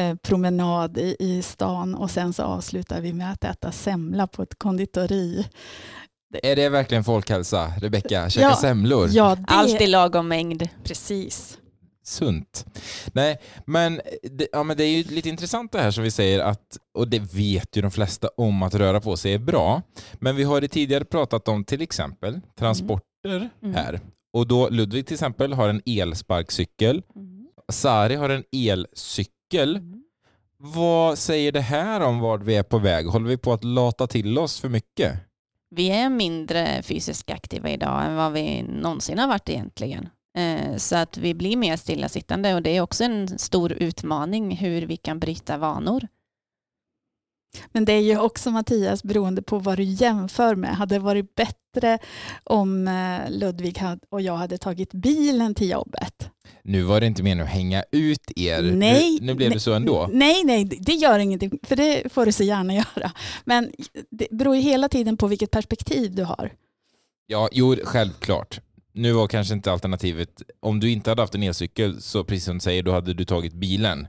eh, 0.10 0.16
promenad 0.16 0.98
i, 0.98 1.16
i 1.20 1.42
stan 1.42 1.96
och 1.96 2.12
sen 2.12 2.34
så 2.34 2.44
avslutade 2.44 3.02
vi 3.02 3.14
med 3.14 3.32
att 3.32 3.44
äta 3.44 3.72
semla 3.72 4.28
på 4.28 4.44
ett 4.44 4.58
konditori. 4.60 5.46
Är 6.44 6.56
det 6.56 6.70
verkligen 6.70 7.04
folkhälsa, 7.04 7.74
Rebecka? 7.82 8.30
Käka 8.30 8.48
Ja. 8.48 8.56
semlor? 8.56 9.08
Ja, 9.12 9.36
det, 9.36 9.44
Allt 9.48 9.82
i 9.82 9.88
lagom 9.88 10.28
mängd. 10.28 10.70
precis. 10.84 11.58
Sunt. 12.04 12.66
Nej, 13.14 13.38
men 13.66 14.02
det, 14.32 14.48
ja, 14.52 14.64
men 14.64 14.78
det 14.78 14.84
är 14.84 14.98
ju 14.98 15.04
lite 15.04 15.30
intressant 15.30 15.72
det 15.72 15.82
här 15.82 15.92
som 15.92 16.04
vi 16.04 16.12
säger 16.12 16.40
att, 16.40 16.78
och 16.98 17.08
det 17.08 17.20
vet 17.20 17.76
ju 17.78 17.82
de 17.82 17.92
flesta 17.92 18.30
om 18.38 18.64
att 18.64 18.76
röra 18.76 19.02
på 19.02 19.18
sig 19.18 19.34
är 19.34 19.40
bra, 19.40 19.82
men 20.14 20.36
vi 20.36 20.44
har 20.44 20.64
i 20.64 20.68
tidigare 20.68 21.06
pratat 21.06 21.48
om 21.48 21.64
till 21.64 21.82
exempel 21.82 22.40
transporter 22.60 23.50
Mm. 23.64 23.76
här. 23.76 24.00
Och 24.38 24.48
då 24.48 24.70
Ludvig 24.70 25.06
till 25.06 25.14
exempel 25.14 25.54
har 25.54 25.70
en 25.70 25.82
elsparkcykel, 25.86 27.02
Mm. 27.16 27.48
Sari 27.72 28.16
har 28.16 28.30
en 28.30 28.44
elcykel. 28.52 29.80
Vad 30.58 31.18
säger 31.18 31.52
det 31.52 31.62
här 31.62 32.02
om 32.02 32.20
vart 32.20 32.44
vi 32.44 32.56
är 32.56 32.64
på 32.64 32.78
väg? 32.78 33.06
Håller 33.06 33.28
vi 33.30 33.38
på 33.38 33.54
att 33.54 33.64
lata 33.64 34.08
till 34.08 34.38
oss 34.38 34.60
för 34.60 34.70
mycket? 34.70 35.14
Vi 35.70 35.90
är 35.90 36.10
mindre 36.10 36.84
fysiskt 36.84 37.32
aktiva 37.32 37.70
idag 37.70 38.06
än 38.06 38.16
vad 38.16 38.32
vi 38.32 38.64
någonsin 38.64 39.20
har 39.20 39.28
varit 39.28 39.50
egentligen. 39.50 40.10
Eh, 40.38 40.76
Så 40.78 40.96
att 40.96 41.18
vi 41.18 41.34
blir 41.34 41.58
mer 41.58 41.78
stillasittande 41.78 42.56
och 42.56 42.62
det 42.62 42.78
är 42.78 42.82
också 42.82 43.04
en 43.04 43.40
stor 43.40 43.72
utmaning 43.74 44.56
hur 44.58 44.82
vi 44.82 44.98
kan 44.98 45.20
bryta 45.20 45.58
vanor. 45.58 46.08
Men 47.72 47.86
det 47.86 47.94
är 47.94 48.02
ju 48.02 48.20
också 48.20 48.52
Mattias 48.52 49.04
beroende 49.04 49.42
på 49.42 49.60
vad 49.60 49.78
du 49.78 49.84
jämför 49.84 50.56
med. 50.56 50.76
Hade 50.76 50.96
det 50.96 51.00
varit 51.00 51.36
bättre 51.36 52.00
om 52.44 52.88
eh, 52.88 53.32
Ludvig 53.32 53.82
och 54.10 54.22
jag 54.22 54.38
hade 54.38 54.58
tagit 54.58 54.94
bilen 54.94 55.56
till 55.56 55.70
jobbet? 55.70 56.30
Nu 56.64 56.82
var 56.82 57.00
det 57.00 57.08
inte 57.08 57.24
meningen 57.24 57.46
att 57.46 57.54
hänga 57.54 57.84
ut 57.92 58.32
er. 58.36 58.62
Nej, 58.62 59.18
nu, 59.22 59.26
nu 59.26 59.34
blev 59.34 59.50
det 59.50 59.56
nej, 59.56 59.60
så 59.60 59.74
ändå. 59.74 60.10
Nej, 60.12 60.44
nej, 60.44 60.66
det 60.66 60.94
gör 60.94 61.20
ingenting, 61.20 61.60
för 61.64 61.76
det 61.76 62.14
får 62.14 62.26
du 62.26 62.32
så 62.32 62.44
gärna 62.44 62.74
göra. 62.74 63.12
Men 63.46 63.72
det 64.12 64.28
beror 64.32 64.56
ju 64.56 64.62
hela 64.62 64.90
tiden 64.90 65.18
på 65.18 65.28
vilket 65.28 65.52
perspektiv 65.52 66.16
du 66.16 66.24
har. 66.24 66.52
Ja, 67.28 67.50
jo, 67.52 67.76
självklart. 67.84 68.60
Nu 68.94 69.12
var 69.12 69.28
kanske 69.28 69.54
inte 69.54 69.72
alternativet, 69.72 70.42
om 70.60 70.80
du 70.80 70.92
inte 70.92 71.12
hade 71.12 71.22
haft 71.22 71.36
en 71.36 71.44
elcykel, 71.44 72.02
så 72.02 72.24
precis 72.24 72.46
som 72.46 72.56
du 72.56 72.60
säger, 72.60 72.84
då 72.84 72.92
hade 72.92 73.14
du 73.14 73.26
tagit 73.26 73.54
bilen. 73.54 74.08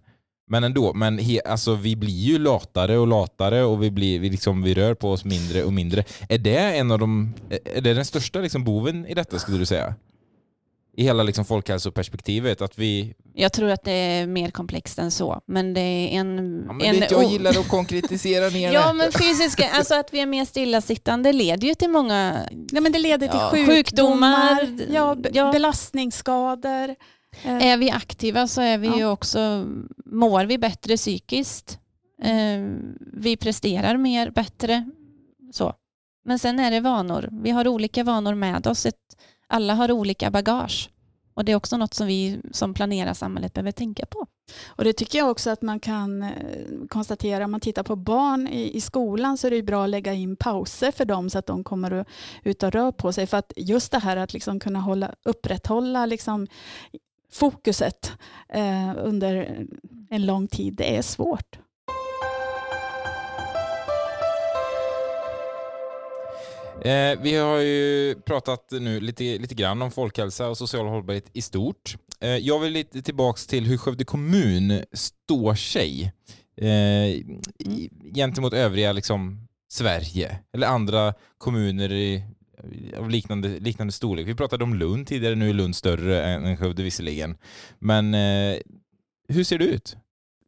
Men 0.51 0.65
ändå, 0.65 0.95
men 0.95 1.19
he, 1.19 1.41
alltså, 1.45 1.75
vi 1.75 1.97
blir 1.97 2.11
ju 2.21 2.39
latare 2.39 2.99
och 2.99 3.07
latare 3.07 3.65
och 3.65 3.83
vi, 3.83 3.91
blir, 3.91 4.19
vi, 4.21 4.31
liksom, 4.31 4.63
vi 4.63 4.75
rör 4.75 4.95
på 4.95 5.11
oss 5.11 5.25
mindre 5.25 5.65
och 5.65 5.73
mindre. 5.73 6.05
Är 6.29 6.39
det 6.39 6.59
en 6.59 6.91
av 6.91 6.99
de, 6.99 7.35
är 7.75 7.81
det 7.81 7.95
den 7.95 8.05
största 8.05 8.39
liksom, 8.39 8.65
boven 8.65 9.07
i 9.07 9.15
detta 9.15 9.39
skulle 9.39 9.59
du 9.59 9.67
säga? 9.67 9.95
I 10.97 11.03
hela 11.03 11.23
liksom, 11.23 11.45
folkhälsoperspektivet, 11.45 12.63
att 12.63 12.79
vi... 12.79 13.15
Jag 13.35 13.53
tror 13.53 13.71
att 13.71 13.85
det 13.85 13.93
är 13.93 14.27
mer 14.27 14.51
komplext 14.51 14.99
än 14.99 15.11
så. 15.11 15.41
Men 15.47 15.75
det 15.75 15.81
är 15.81 16.09
en... 16.21 16.63
Ja, 16.67 16.73
men 16.73 16.87
en 16.87 17.01
det, 17.01 17.09
jag 17.11 17.25
o- 17.27 17.31
gillar 17.31 17.51
att 17.51 17.69
konkretisera 17.69 18.49
ner 18.59 18.73
Ja, 18.73 18.93
men 18.93 19.13
fysiska, 19.13 19.71
alltså 19.71 19.95
att 19.95 20.13
vi 20.13 20.21
är 20.21 20.27
mer 20.27 20.45
stillasittande 20.45 21.33
leder 21.33 21.69
ju 21.69 21.75
till 21.75 21.91
många... 21.91 22.33
Nej, 22.73 22.83
men 22.83 22.93
det 22.93 22.99
leder 22.99 23.29
till 23.29 23.39
Ja, 23.41 23.51
sjukdomar, 23.51 24.61
sjukdomar, 24.67 24.95
ja, 24.95 25.17
ja. 25.33 25.53
belastningsskador. 25.53 26.95
Eh, 27.45 27.67
Är 27.67 27.77
vi 27.77 27.91
aktiva 27.91 28.47
så 28.47 28.61
är 28.61 28.79
vi 28.79 28.87
Ja. 28.87 28.97
ju 28.99 29.07
också, 29.07 29.67
mår 30.05 30.45
vi 30.45 30.59
bättre 30.59 30.97
psykiskt. 30.97 31.79
Eh, 32.23 32.61
vi 33.13 33.37
presterar 33.37 33.97
mer, 33.97 34.31
bättre. 34.31 34.91
Så. 35.53 35.73
Men 36.25 36.39
sen 36.39 36.61
är 36.61 36.71
det 36.71 36.81
vanor. 36.81 37.29
Vi 37.33 37.51
har 37.51 37.69
olika 37.69 38.05
vanor 38.05 38.35
med 38.35 38.67
oss. 38.67 38.87
Alla 39.47 39.75
har 39.75 39.93
olika 39.93 40.31
bagage. 40.31 40.91
Och 41.35 41.45
det 41.45 41.53
är 41.53 41.57
också 41.57 41.77
något 41.77 41.95
som 41.95 42.07
vi 42.07 42.41
som 42.53 42.75
planerar 42.75 43.15
samhället 43.15 43.53
behöver 43.55 43.73
tänka 43.73 44.07
på. 44.07 44.27
Och 44.67 44.85
det 44.85 44.93
tycker 44.93 45.19
jag 45.19 45.31
också 45.31 45.51
att 45.51 45.63
man 45.63 45.81
kan 45.81 46.23
eh, 46.23 46.31
konstatera. 46.89 47.45
Om 47.45 47.51
man 47.51 47.61
tittar 47.61 47.83
på 47.83 47.97
barn 47.97 48.49
i, 48.49 48.77
i 48.77 48.81
skolan 48.81 49.39
så 49.39 49.47
är 49.47 49.51
det 49.51 49.63
bra 49.63 49.85
att 49.85 49.91
lägga 49.91 50.13
in 50.13 50.37
pauser 50.37 50.91
för 50.91 51.05
dem 51.05 51.31
så 51.31 51.39
att 51.39 51.47
de 51.47 51.65
kommer 51.65 51.91
att 51.91 52.09
ut 52.45 52.63
och 52.63 52.73
rör 52.73 52.93
på 52.93 53.13
sig. 53.13 53.27
För 53.27 53.37
att 53.37 53.53
just 53.57 53.93
det 53.93 53.99
här 53.99 54.17
att 54.17 54.33
liksom 54.33 54.61
kunna 54.61 54.81
hålla, 54.81 55.15
upprätthålla 55.25 56.07
liksom 56.07 56.47
fokuset 57.33 58.13
eh, 58.49 58.93
under 58.97 59.67
en 60.11 60.27
lång 60.27 60.49
tid, 60.49 60.75
det 60.75 60.97
är 60.97 61.03
svårt. 61.03 61.59
Eh, 66.83 67.21
vi 67.23 67.37
har 67.37 67.59
ju 67.59 68.15
pratat 68.27 68.69
nu 68.71 69.01
lite, 69.01 69.25
lite 69.25 69.55
grann 69.55 69.83
om 69.83 69.91
folkhälsa 69.91 70.49
och 70.49 70.59
social 70.59 70.87
hållbarhet 70.87 71.31
i 71.33 71.43
stort. 71.43 71.97
Eh, 72.21 72.37
jag 72.37 72.59
vill 72.59 72.73
lite 72.73 73.03
tillbaks 73.03 73.47
till 73.47 73.67
hur 73.67 73.77
Skövde 73.77 74.05
kommun 74.05 74.83
står 74.93 75.55
sig 75.55 76.13
eh, 76.57 77.25
gentemot 78.15 78.53
övriga 78.53 78.93
liksom, 78.93 79.49
Sverige 79.71 80.39
eller 80.53 80.67
andra 80.67 81.15
kommuner 81.39 81.93
i, 81.93 82.23
av 82.99 83.11
liknande, 83.11 83.49
liknande 83.49 83.93
storlek. 83.93 84.29
Vi 84.29 84.35
pratade 84.35 84.65
om 84.65 84.75
Lund 84.75 85.07
tidigare, 85.07 85.35
nu 85.35 85.51
är 85.51 85.55
Lund 85.55 85.77
större 85.77 86.25
än, 86.25 86.57
Skövde 86.57 86.83
visserligen. 86.83 87.37
Men 87.79 88.15
eh, 88.15 88.59
hur 89.29 89.45
ser 89.45 89.59
det 89.59 89.65
ut? 89.65 89.97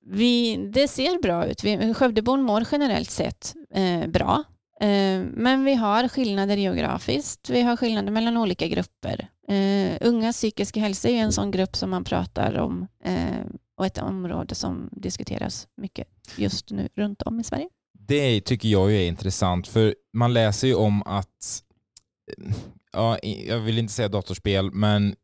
Vi, 0.06 0.56
det 0.72 0.88
ser 0.88 1.22
bra 1.22 1.46
ut. 1.46 1.64
Vi, 1.64 1.94
Skövdebon 1.94 2.42
mår 2.42 2.64
generellt 2.72 3.10
sett 3.10 3.54
eh, 3.74 4.06
bra. 4.06 4.44
Eh, 4.80 5.22
men 5.32 5.64
vi 5.64 5.74
har 5.74 6.08
skillnader 6.08 6.56
geografiskt. 6.56 7.50
Vi 7.50 7.62
har 7.62 7.76
skillnader 7.76 8.12
mellan 8.12 8.36
olika 8.36 8.66
grupper. 8.66 9.28
Eh, 9.48 9.96
ungas 10.00 10.36
psykiska 10.36 10.80
hälsa 10.80 11.08
är 11.08 11.16
en 11.16 11.32
sån 11.32 11.50
grupp 11.50 11.76
som 11.76 11.90
man 11.90 12.04
pratar 12.04 12.58
om 12.58 12.86
eh, 13.04 13.46
och 13.76 13.86
ett 13.86 13.98
område 13.98 14.54
som 14.54 14.88
diskuteras 14.92 15.68
mycket 15.76 16.08
just 16.36 16.70
nu 16.70 16.88
runt 16.94 17.22
om 17.22 17.40
i 17.40 17.44
Sverige. 17.44 17.68
Det 17.98 18.40
tycker 18.40 18.68
jag 18.68 18.92
är 18.92 19.08
intressant 19.08 19.68
för 19.68 19.94
man 20.12 20.32
läser 20.32 20.68
ju 20.68 20.74
om 20.74 21.02
att, 21.02 21.62
ja, 22.92 23.18
jag 23.22 23.58
vill 23.58 23.78
inte 23.78 23.92
säga 23.92 24.08
datorspel, 24.08 24.70
men 24.72 25.14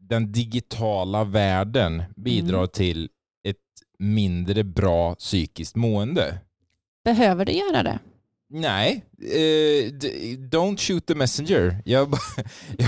den 0.00 0.32
digitala 0.32 1.24
världen 1.24 2.02
bidrar 2.16 2.58
Mm. 2.58 2.68
till 2.68 3.08
ett 3.44 3.56
mindre 3.98 4.64
bra 4.64 5.14
psykiskt 5.14 5.76
mående. 5.76 6.38
Behöver 7.04 7.44
det 7.44 7.52
göra 7.52 7.82
det? 7.82 7.98
Nej, 8.52 9.04
d- 10.00 10.36
don't 10.36 10.76
shoot 10.76 11.06
the 11.06 11.14
messenger. 11.14 11.82
Jag 11.84 12.14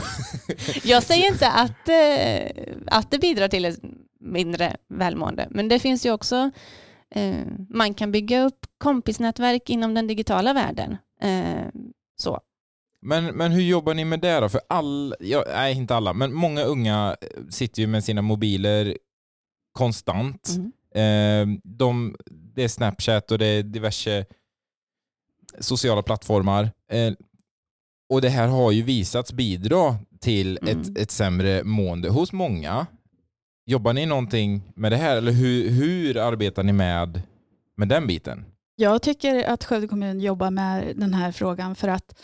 Jag 0.84 1.02
säger 1.02 1.28
inte 1.32 1.48
att, 1.50 1.88
eh, 1.88 2.64
att 2.86 3.10
det 3.10 3.18
bidrar 3.18 3.48
till 3.48 3.64
ett 3.64 3.80
mindre 4.20 4.76
välmående, 4.88 5.48
men 5.50 5.68
det 5.68 5.78
finns 5.78 6.06
ju 6.06 6.10
också, 6.12 6.50
eh, 7.14 7.36
man 7.70 7.94
kan 7.94 8.12
bygga 8.12 8.42
upp 8.42 8.66
kompisnätverk 8.78 9.70
inom 9.70 9.94
den 9.94 10.06
digitala 10.06 10.52
världen. 10.52 10.96
Så. 12.16 12.40
Men, 13.02 13.24
men 13.24 13.52
hur 13.52 13.62
jobbar 13.62 13.94
ni 13.94 14.04
med 14.04 14.20
det 14.20 14.40
då? 14.40 14.48
För 14.48 14.60
all, 14.68 15.14
ja, 15.20 15.44
nej 15.48 15.76
inte 15.76 15.94
alla, 15.96 16.12
men 16.12 16.32
många 16.32 16.62
unga 16.62 17.16
sitter 17.50 17.82
ju 17.82 17.86
med 17.86 18.04
sina 18.04 18.22
mobiler 18.22 18.98
konstant. 19.72 20.48
Mm. 20.56 20.72
Eh, 20.94 21.60
de, 21.64 22.16
det 22.30 22.64
är 22.64 22.68
Snapchat 22.68 23.30
och 23.32 23.38
det 23.38 23.46
är 23.46 23.62
diverse 23.62 24.24
sociala 25.58 26.02
plattformar. 26.02 26.70
Eh, 26.90 27.12
och 28.08 28.20
det 28.20 28.28
här 28.28 28.48
har 28.48 28.72
ju 28.72 28.82
visats 28.82 29.32
bidra 29.32 29.96
till 30.20 30.58
Mm. 30.62 30.80
ett, 30.80 30.98
ett 30.98 31.10
sämre 31.10 31.64
mående 31.64 32.08
hos 32.08 32.32
många. 32.32 32.86
Jobbar 33.66 33.92
ni 33.92 34.06
någonting 34.06 34.62
med 34.74 34.92
det 34.92 34.96
här 34.96 35.16
eller 35.16 35.32
hur, 35.32 35.70
hur 35.70 36.16
arbetar 36.16 36.62
ni 36.62 36.72
med, 36.72 37.22
med 37.76 37.88
den 37.88 38.06
biten? 38.06 38.44
Jag 38.76 39.02
tycker 39.02 39.44
att 39.44 39.64
Skövde 39.64 39.88
kommun 39.88 40.20
jobbar 40.20 40.50
med 40.50 40.92
den 40.96 41.14
här 41.14 41.32
frågan 41.32 41.74
för 41.74 41.88
att 41.88 42.22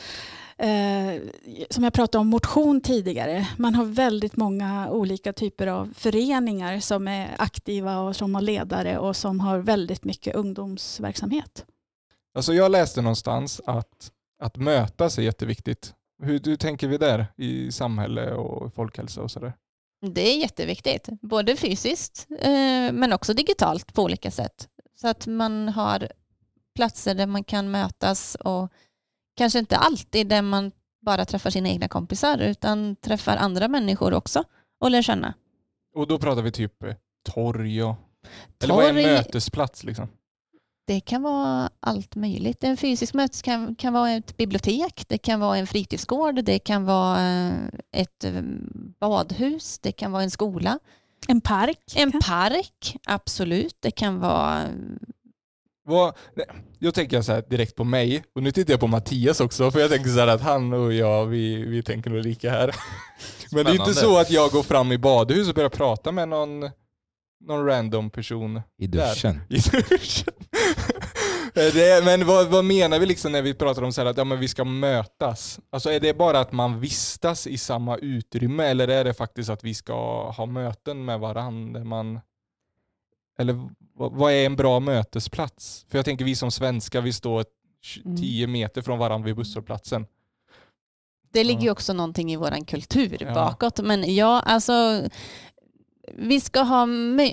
eh, 0.59 1.23
som 1.71 1.85
jag 1.85 1.93
pratade 1.93 2.21
om 2.21 2.27
motion 2.27 2.81
tidigare, 2.81 3.49
man 3.57 3.75
har 3.75 3.85
väldigt 3.85 4.37
många 4.37 4.91
olika 4.91 5.33
typer 5.33 5.67
av 5.67 5.95
föreningar 5.97 6.81
som 6.81 7.09
är 7.09 7.35
aktiva 7.39 7.99
och 7.99 8.17
som 8.17 8.35
har 8.35 8.43
ledare 8.43 8.99
och 8.99 9.17
som 9.17 9.41
har 9.41 9.59
väldigt 9.59 10.05
mycket 10.05 10.35
ungdomsverksamhet. 10.35 11.67
Alltså 12.35 12.55
jag 12.55 12.71
läste 12.71 13.03
någonstans 13.03 13.61
att, 13.67 14.13
att 14.43 14.57
mötas 14.57 15.19
är 15.19 15.23
jätteviktigt. 15.23 15.95
Hur, 16.23 16.41
hur 16.45 16.57
tänker 16.57 16.89
vi 16.89 16.99
där 16.99 17.27
i 17.37 17.73
samhälle 17.73 18.33
och 18.33 18.75
folkhälsa 18.75 19.23
och 19.23 19.31
sådär? 19.31 19.53
Det 20.07 20.21
är 20.21 20.39
jätteviktigt, 20.39 21.09
både 21.23 21.57
fysiskt 21.57 22.27
eh, 22.41 22.93
men 22.93 23.13
också 23.13 23.35
digitalt 23.35 23.95
på 23.95 24.03
olika 24.03 24.31
sätt. 24.31 24.69
Så 25.01 25.09
att 25.09 25.27
man 25.27 25.69
har 25.69 26.09
platser 26.75 27.15
där 27.15 27.27
man 27.27 27.45
kan 27.45 27.71
mötas 27.71 28.35
och 28.35 28.73
kanske 29.39 29.59
inte 29.59 29.77
alltid 29.77 30.27
där 30.27 30.43
man 30.43 30.73
bara 31.07 31.25
träffar 31.25 31.51
sina 31.51 31.69
egna 31.69 31.89
kompisar 31.89 32.39
utan 32.39 32.97
träffar 32.97 33.37
andra 33.37 33.69
människor 33.69 34.15
också 34.15 34.45
och 34.81 34.91
lär 34.91 35.03
känna. 35.03 35.35
Och 35.95 36.07
då 36.07 36.19
pratar 36.19 36.43
vi 36.43 36.53
typ 36.53 36.83
eh, 36.83 36.95
torg 37.33 37.83
och... 37.83 37.97
Eller 38.63 38.75
vad 38.75 38.85
är 38.85 38.89
en 38.89 38.95
mötesplats 38.95 39.85
liksom? 39.85 40.09
Det 40.87 41.01
kan 41.01 41.23
vara 41.23 41.71
allt 41.81 42.15
möjligt. 42.17 42.65
En 42.65 42.77
fysisk 42.77 43.15
mötes 43.15 43.43
kan, 43.43 43.75
kan 43.75 43.93
vara 43.93 44.11
ett 44.11 44.37
bibliotek, 44.37 45.05
det 45.09 45.19
kan 45.19 45.41
vara 45.41 45.57
en 45.57 45.67
fritidsgård, 45.67 46.45
det 46.45 46.59
kan 46.59 46.85
vara 46.85 47.21
eh, 47.21 47.53
ett 47.93 48.25
eh, 48.25 48.43
badhus, 49.01 49.79
det 49.79 49.93
kan 49.93 50.13
vara 50.13 50.23
en 50.23 50.31
skola. 50.31 50.79
En 51.29 51.41
park. 51.41 51.79
En 51.97 52.13
park, 52.13 52.97
absolut. 53.07 53.77
Det 53.81 53.91
kan 53.91 54.21
vara 54.21 54.65
Vad, 55.89 56.15
jag 56.79 56.95
tänker 56.95 57.23
så 57.23 57.33
här 57.33 57.45
direkt 57.49 57.77
på 57.77 57.85
mig, 57.85 58.25
och 58.35 58.43
nu 58.43 58.53
tittar 58.53 58.73
jag 58.73 58.81
på 58.81 58.87
Mattias 58.87 59.41
också, 59.41 59.71
för 59.71 59.81
jag 59.81 59.91
tänker 59.91 60.11
så 60.11 60.21
här 60.21 60.27
att 60.27 60.41
han 60.41 60.73
och 60.73 60.93
jag, 60.93 61.27
vi, 61.27 61.65
vi 61.65 61.83
tänker 61.83 62.11
nog 62.11 62.25
lika 62.25 62.51
här. 62.51 62.75
Men 63.53 63.65
det 63.65 63.71
är 63.71 63.75
inte 63.75 63.95
så 63.95 64.19
att 64.19 64.31
jag 64.31 64.51
går 64.51 64.63
fram 64.63 64.93
i 64.93 64.99
badhus 64.99 65.49
och 65.49 65.55
börjar 65.55 65.71
prata 65.71 66.13
med 66.13 66.29
någon, 66.29 66.71
någon 67.45 67.67
random 67.67 68.11
person 68.11 68.61
I 68.79 68.87
Där. 68.87 69.09
duschen. 69.09 69.41
i 69.49 69.55
duschen. 69.55 70.35
det, 71.55 72.05
men 72.05 72.27
vad, 72.27 72.49
vad 72.49 72.65
menar 72.65 72.99
vi 72.99 73.07
liksom 73.07 73.33
när 73.33 73.43
vi 73.43 73.55
pratar 73.55 73.83
om 73.83 73.93
så 73.93 74.01
här 74.01 74.09
att 74.09 74.17
ja, 74.17 74.25
men 74.25 74.41
vi 74.41 74.49
ska 74.49 74.65
mötas? 74.65 75.61
Alltså 75.71 75.93
är 75.93 76.01
det 76.01 76.15
bara 76.15 76.41
att 76.41 76.53
man 76.53 76.81
vistas 76.81 77.47
i 77.47 77.59
samma 77.59 77.97
utrymme 77.97 78.65
eller 78.65 78.89
är 78.89 79.05
det 79.05 79.15
faktiskt 79.15 79.51
att 79.51 79.65
vi 79.65 79.75
ska 79.75 80.31
ha 80.31 80.47
möten 80.47 81.05
med 81.05 81.21
varandra? 81.21 81.85
Man, 81.85 82.21
eller 83.39 83.69
vad, 83.95 84.33
är 84.33 84.47
en 84.47 84.57
bra 84.57 84.81
mötesplats? 84.81 85.87
För 85.89 85.99
jag 85.99 86.05
tänker 86.05 86.25
vi 86.25 86.35
som 86.35 86.51
svenskar, 86.51 87.01
vi 87.01 87.13
står 87.13 87.45
Mm. 88.05 88.17
10 88.17 88.47
meter 88.47 88.83
från 88.83 88.99
varandra 88.99 89.27
vid 89.27 89.37
busshållplatsen. 89.37 90.07
Det 91.33 91.45
ligger 91.45 91.63
ju 91.63 91.71
också 91.71 91.93
någonting 91.93 92.33
i 92.33 92.37
vår 92.37 92.67
kultur 92.67 93.17
Ja. 93.21 93.35
bakåt. 93.35 93.81
Men 93.81 94.15
ja, 94.15 94.41
alltså 94.41 95.03
vi 96.15 96.41
ska 96.41 96.61
ha, 96.61 96.87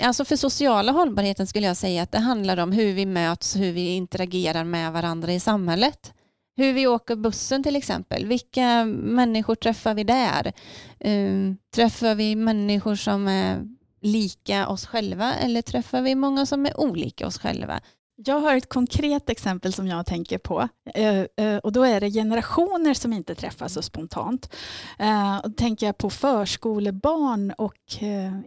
alltså 0.03 0.25
för 0.25 0.35
sociala 0.35 0.91
hållbarheten 0.91 1.47
skulle 1.47 1.67
jag 1.67 1.77
säga 1.77 2.03
att 2.03 2.11
det 2.11 2.19
handlar 2.19 2.57
om 2.57 2.71
hur 2.71 2.93
vi 2.93 3.05
möts, 3.05 3.55
hur 3.55 3.71
vi 3.71 3.87
interagerar 3.95 4.63
med 4.63 4.93
varandra 4.93 5.33
i 5.33 5.39
samhället. 5.39 6.13
Hur 6.57 6.73
vi 6.73 6.87
åker 6.87 7.15
bussen 7.15 7.63
till 7.63 7.75
exempel. 7.75 8.25
Vilka 8.25 8.85
människor 8.85 9.55
träffar 9.55 9.93
vi 9.93 10.03
där? 10.03 10.53
Um, 10.99 11.57
träffar 11.75 12.15
vi 12.15 12.35
människor 12.35 12.95
som 12.95 13.27
är 13.27 13.74
lika 14.05 14.67
oss 14.67 14.85
själva 14.85 15.33
eller 15.33 15.61
träffar 15.61 16.01
vi 16.01 16.15
många 16.15 16.45
som 16.45 16.65
är 16.65 16.79
olika 16.79 17.27
oss 17.27 17.37
själva? 17.37 17.81
Jag 18.17 18.39
har 18.39 18.55
ett 18.55 18.69
konkret 18.69 19.29
exempel 19.29 19.73
som 19.73 19.87
jag 19.87 20.05
tänker 20.05 20.37
på. 20.37 20.69
Eh, 20.93 21.25
eh, 21.37 21.57
och 21.57 21.71
då 21.71 21.83
är 21.83 22.01
det 22.01 22.11
generationer 22.11 22.93
som 22.93 23.13
inte 23.13 23.35
träffas 23.35 23.73
så 23.73 23.81
spontant. 23.81 24.53
Eh, 24.99 25.41
då 25.43 25.49
tänker 25.49 25.85
jag 25.85 25.97
på 25.97 26.09
förskolebarn 26.09 27.51
och 27.51 27.75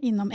inom 0.01 0.31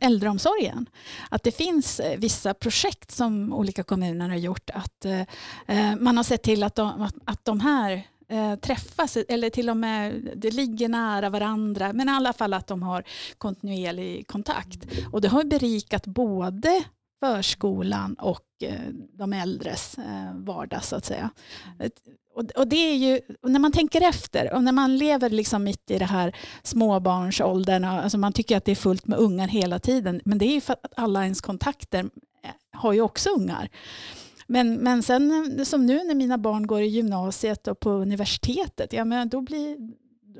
äldreomsorgen. 0.00 0.86
Att 1.30 1.42
det 1.42 1.52
finns 1.52 2.00
vissa 2.16 2.54
projekt 2.54 3.10
som 3.10 3.52
olika 3.52 3.82
kommuner 3.82 4.28
har 4.28 4.36
gjort. 4.36 4.70
Att 4.70 5.06
man 5.98 6.16
har 6.16 6.24
sett 6.24 6.42
till 6.42 6.62
att 6.62 6.74
de, 6.74 7.08
att 7.24 7.44
de 7.44 7.60
här 7.60 8.06
eh, 8.28 8.54
träffas 8.54 9.16
eller 9.16 9.50
till 9.50 9.70
och 9.70 9.76
med 9.76 10.30
det 10.36 10.50
ligger 10.50 10.88
nära 10.88 11.30
varandra 11.30 11.92
men 11.92 12.08
i 12.08 12.12
alla 12.12 12.32
fall 12.32 12.54
att 12.54 12.66
de 12.66 12.82
har 12.82 13.04
kontinuerlig 13.38 14.26
kontakt. 14.26 14.86
Och 15.12 15.20
det 15.20 15.28
har 15.28 15.44
berikat 15.44 16.06
både 16.06 16.84
förskolan 17.20 18.14
och 18.14 18.44
eh, 18.62 18.80
de 19.12 19.32
äldres 19.32 19.98
eh, 19.98 20.34
vardag 20.34 20.84
så 20.84 20.96
att 20.96 21.04
säga. 21.04 21.30
Och, 22.56 22.68
det 22.68 22.76
är 22.76 22.94
ju, 22.94 23.20
när 23.42 23.58
man 23.58 23.72
tänker 23.72 24.08
efter 24.08 24.54
och 24.54 24.64
när 24.64 24.72
man 24.72 24.96
lever 24.96 25.30
liksom 25.30 25.64
mitt 25.64 25.90
i 25.90 25.98
det 25.98 26.04
här 26.04 26.36
småbarnsåldern, 26.62 27.84
och, 27.84 27.90
alltså 27.90 28.18
man 28.18 28.32
tycker 28.32 28.56
att 28.56 28.64
det 28.64 28.72
är 28.72 28.76
fullt 28.76 29.06
med 29.06 29.18
ungar 29.18 29.48
hela 29.48 29.78
tiden, 29.78 30.20
men 30.24 30.38
det 30.38 30.44
är 30.44 30.54
ju 30.54 30.60
för 30.60 30.72
att 30.72 30.92
alla 30.96 31.22
ens 31.22 31.40
kontakter 31.40 32.00
eh, 32.44 32.50
har 32.72 32.92
ju 32.92 33.00
också 33.00 33.30
ungar. 33.30 33.68
Men, 34.46 34.74
men 34.74 35.02
sen 35.02 35.54
eh, 35.58 35.64
som 35.64 35.86
nu 35.86 36.04
när 36.04 36.14
mina 36.14 36.38
barn 36.38 36.66
går 36.66 36.80
i 36.80 36.86
gymnasiet 36.86 37.68
och 37.68 37.80
på 37.80 37.90
universitetet, 37.90 38.92
ja, 38.92 39.04
men 39.04 39.28
då, 39.28 39.40
blir, 39.40 39.76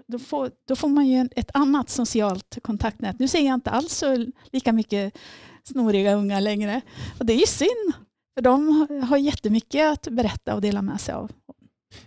då, 0.06 0.18
får, 0.18 0.50
då 0.68 0.76
får 0.76 0.88
man 0.88 1.06
ju 1.06 1.28
ett 1.36 1.50
annat 1.54 1.90
socialt 1.90 2.58
kontaktnät. 2.62 3.18
Nu 3.18 3.28
ser 3.28 3.46
jag 3.46 3.54
inte 3.54 3.70
alls 3.70 3.92
så 3.92 4.26
lika 4.52 4.72
mycket 4.72 5.18
snoriga 5.64 6.14
unga 6.14 6.40
längre. 6.40 6.80
Och 7.18 7.26
det 7.26 7.32
är 7.32 7.38
ju 7.40 7.46
synd, 7.46 7.92
för 8.34 8.42
de 8.42 8.86
har- 9.08 9.16
jättemycket 9.18 9.92
att 9.92 10.08
berätta 10.08 10.54
och 10.54 10.60
dela 10.60 10.82
med 10.82 11.00
sig 11.00 11.14
av. 11.14 11.30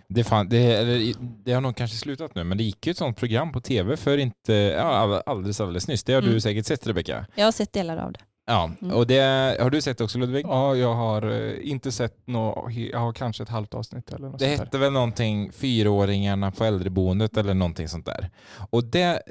Det, 0.08 0.24
fan, 0.24 0.48
det, 0.48 0.58
eller, 0.58 1.14
det 1.44 1.52
har 1.52 1.60
nog 1.60 1.76
kanske 1.76 1.96
slutat 1.96 2.34
nu, 2.34 2.44
men 2.44 2.58
det 2.58 2.64
gick 2.64 2.86
ju 2.86 2.90
ett 2.90 2.96
sånt 2.96 3.16
program 3.16 3.52
på 3.52 3.60
tv 3.60 3.96
för 3.96 4.18
inte, 4.18 4.52
ja, 4.52 5.22
alldeles, 5.26 5.60
alldeles 5.60 5.88
nyss. 5.88 6.04
Det 6.04 6.12
har 6.12 6.20
du 6.22 6.28
Mm. 6.28 6.40
säkert 6.40 6.66
sett 6.66 6.86
Rebecka. 6.86 7.26
Jag 7.34 7.44
har 7.44 7.52
sett 7.52 7.72
delar 7.72 7.96
av 7.96 8.12
det. 8.12 8.20
Ja, 8.50 8.70
Mm. 8.82 8.96
och 8.96 9.06
det 9.06 9.20
har 9.60 9.70
du 9.70 9.80
sett 9.82 10.00
också 10.00 10.18
Ludvig? 10.18 10.44
Ja, 10.48 10.76
jag 10.76 10.94
har 10.94 11.30
eh, 11.30 11.70
inte 11.70 11.92
sett 11.92 12.26
något, 12.26 12.72
jag 12.74 12.98
har 12.98 13.12
kanske 13.12 13.42
ett 13.42 13.48
halvt 13.48 13.74
avsnitt 13.74 14.12
eller 14.12 14.28
något 14.28 14.38
Det 14.38 14.46
sånt 14.46 14.58
där. 14.58 14.64
hette 14.64 14.78
väl 14.78 14.92
någonting 14.92 15.52
fyraåringarna 15.52 16.50
på 16.50 16.64
äldreboendet 16.64 17.36
eller 17.36 17.54
någonting 17.54 17.88
sånt 17.88 18.06
där. 18.06 18.30
Och 18.70 18.84
det, 18.84 19.22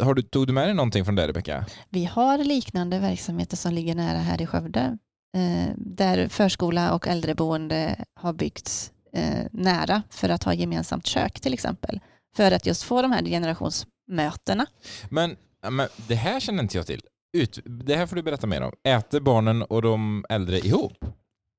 har 0.00 0.14
du, 0.14 0.22
tog 0.22 0.46
du 0.46 0.52
med 0.52 0.66
dig 0.68 0.74
någonting 0.74 1.04
från 1.04 1.14
det 1.14 1.28
Rebecka? 1.28 1.66
Vi 1.88 2.04
har 2.04 2.38
liknande 2.38 2.98
verksamheter 2.98 3.56
som 3.56 3.72
ligger 3.72 3.94
nära 3.94 4.18
här 4.18 4.42
i 4.42 4.46
Skövde. 4.46 4.98
Eh, 5.36 5.72
där 5.76 6.28
förskola 6.28 6.94
och 6.94 7.08
äldreboende 7.08 8.04
har 8.14 8.32
byggts 8.32 8.92
eh, 9.12 9.46
nära 9.52 10.02
för 10.10 10.28
att 10.28 10.44
ha 10.44 10.54
gemensamt 10.54 11.06
kök 11.06 11.40
till 11.40 11.54
exempel. 11.54 12.00
För 12.36 12.52
att 12.52 12.66
just 12.66 12.82
få 12.82 13.02
de 13.02 13.12
här 13.12 13.22
generationsmötena. 13.22 14.66
Men, 15.08 15.36
men 15.70 15.88
det 16.08 16.14
här 16.14 16.40
känner 16.40 16.62
inte 16.62 16.76
jag 16.76 16.86
till. 16.86 17.02
Ut, 17.32 17.58
det 17.64 17.96
här 17.96 18.06
får 18.06 18.16
du 18.16 18.22
berätta 18.22 18.46
mer 18.46 18.62
om. 18.62 18.72
Äter 18.84 19.20
barnen 19.20 19.62
och 19.62 19.82
de 19.82 20.24
äldre 20.28 20.58
ihop? 20.58 21.04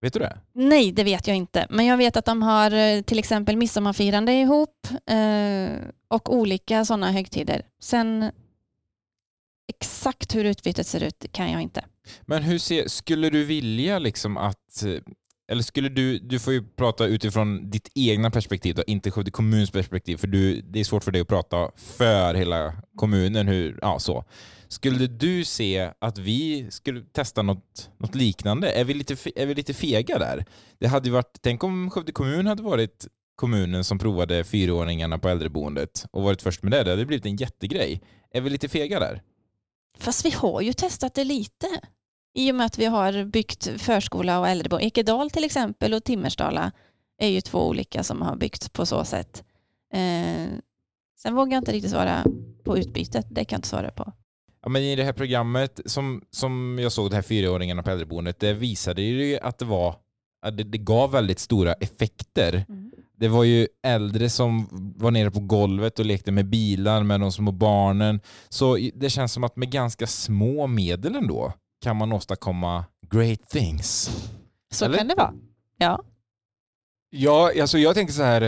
Vet 0.01 0.13
du 0.13 0.19
det? 0.19 0.39
Nej, 0.53 0.91
det 0.91 1.03
vet 1.03 1.27
jag 1.27 1.37
inte. 1.37 1.67
Men 1.69 1.85
jag 1.85 1.97
vet 1.97 2.17
att 2.17 2.25
de 2.25 2.41
har 2.41 2.71
eh, 2.71 3.01
till 3.01 3.19
exempel 3.19 3.57
midsommarfirande 3.57 4.33
ihop 4.33 4.87
eh, 5.11 5.87
och 6.07 6.35
olika 6.35 6.85
sådana 6.85 7.11
högtider. 7.11 7.61
Sen 7.81 8.31
exakt 9.67 10.35
hur 10.35 10.45
utbytet 10.45 10.87
ser 10.87 11.03
ut 11.03 11.25
kan 11.31 11.51
jag 11.51 11.61
inte. 11.61 11.85
Men 12.21 12.43
hur 12.43 12.57
ser, 12.57 12.87
skulle 12.87 13.29
du 13.29 13.45
vilja 13.45 13.99
liksom 13.99 14.37
att, 14.37 14.83
eller 15.49 15.63
skulle 15.63 15.89
du, 15.89 16.19
du 16.19 16.39
får 16.39 16.53
ju 16.53 16.63
prata 16.63 17.05
utifrån 17.05 17.69
ditt 17.69 17.89
egna 17.95 18.31
perspektiv 18.31 18.75
då, 18.75 18.83
inte 18.87 19.11
Skövde 19.11 19.31
kommuns 19.31 19.71
perspektiv, 19.71 20.17
för 20.17 20.27
du, 20.27 20.61
det 20.61 20.79
är 20.79 20.83
svårt 20.83 21.03
för 21.03 21.11
dig 21.11 21.21
att 21.21 21.27
prata 21.27 21.71
för 21.75 22.33
hela 22.33 22.73
kommunen, 22.95 23.47
hur, 23.47 23.79
ja 23.81 23.99
så. 23.99 24.25
Skulle 24.67 25.07
du 25.07 25.45
se 25.45 25.91
att 25.99 26.17
vi 26.17 26.67
skulle 26.71 27.01
testa 27.01 27.41
något, 27.41 27.89
något 27.97 28.15
liknande? 28.15 28.71
Är 28.71 28.83
vi, 28.83 28.93
lite, 28.93 29.15
är 29.35 29.45
vi 29.45 29.55
lite 29.55 29.73
fega 29.73 30.19
där? 30.19 30.45
Det 30.79 30.87
hade 30.87 31.11
varit, 31.11 31.37
tänk 31.41 31.63
om 31.63 31.89
Skövde 31.91 32.11
kommun 32.11 32.47
hade 32.47 32.63
varit 32.63 33.07
kommunen 33.35 33.83
som 33.83 33.99
provade 33.99 34.43
fyraåringarna 34.43 35.17
på 35.17 35.29
äldreboendet 35.29 36.05
och 36.11 36.23
varit 36.23 36.41
först 36.41 36.63
med 36.63 36.71
det. 36.71 36.83
Det 36.83 36.89
hade 36.89 37.05
blivit 37.05 37.25
en 37.25 37.35
jättegrej. 37.35 38.01
Är 38.31 38.41
vi 38.41 38.49
lite 38.49 38.69
fega 38.69 38.99
där? 38.99 39.21
Fast 39.97 40.25
vi 40.25 40.29
har 40.29 40.61
ju 40.61 40.73
testat 40.73 41.13
det 41.13 41.23
lite. 41.23 41.67
I 42.39 42.51
och 42.51 42.55
med 42.55 42.65
att 42.65 42.79
vi 42.79 42.85
har 42.85 43.25
byggt 43.25 43.71
förskola 43.77 44.39
och 44.39 44.47
äldreboende. 44.47 44.85
Ekedal 44.85 45.29
till 45.29 45.43
exempel 45.43 45.93
och 45.93 46.03
Timmersdala 46.03 46.71
är 47.17 47.27
ju 47.27 47.41
två 47.41 47.67
olika 47.67 48.03
som 48.03 48.21
har 48.21 48.35
byggts 48.35 48.69
på 48.69 48.85
så 48.85 49.03
sätt. 49.05 49.43
Eh, 49.93 50.47
sen 51.17 51.35
vågar 51.35 51.53
jag 51.53 51.61
inte 51.61 51.71
riktigt 51.71 51.91
svara 51.91 52.25
på 52.63 52.77
utbytet. 52.77 53.25
Det 53.29 53.45
kan 53.45 53.55
jag 53.55 53.57
inte 53.57 53.67
svara 53.67 53.91
på. 53.91 54.13
Ja, 54.63 54.69
men 54.69 54.81
I 54.81 54.95
det 54.95 55.03
här 55.03 55.13
programmet 55.13 55.79
som, 55.85 56.21
som 56.31 56.79
jag 56.81 56.91
såg, 56.91 57.09
det 57.09 57.15
här 57.15 57.23
fyraåringarna 57.23 57.83
på 57.83 57.89
äldreboendet, 57.89 58.39
det 58.39 58.53
visade 58.53 59.01
ju 59.01 59.39
att 59.39 59.57
det 59.57 59.65
var 59.65 59.95
att 60.41 60.57
det, 60.57 60.63
det 60.63 60.77
gav 60.77 61.11
väldigt 61.11 61.39
stora 61.39 61.73
effekter. 61.73 62.65
Det 63.17 63.27
var 63.27 63.43
ju 63.43 63.67
äldre 63.83 64.29
som 64.29 64.67
var 64.97 65.11
nere 65.11 65.31
på 65.31 65.39
golvet 65.39 65.99
och 65.99 66.05
lekte 66.05 66.31
med 66.31 66.45
bilar 66.45 67.03
med 67.03 67.19
de 67.19 67.31
små 67.31 67.51
barnen. 67.51 68.19
Så 68.49 68.77
det 68.93 69.09
känns 69.09 69.33
som 69.33 69.43
att 69.43 69.55
med 69.55 69.71
ganska 69.71 70.07
små 70.07 70.67
medel 70.67 71.15
ändå 71.15 71.53
kan 71.81 71.97
man 71.97 72.11
åstadkomma 72.13 72.85
great 73.09 73.49
things. 73.49 74.09
Så 74.71 74.85
Eller? 74.85 74.97
kan 74.97 75.07
det 75.07 75.15
vara. 75.15 75.33
Ja. 75.77 76.03
Ja, 77.09 77.51
alltså 77.61 77.77
jag 77.77 77.95
tänker 77.95 78.13
så 78.13 78.23
här. 78.23 78.41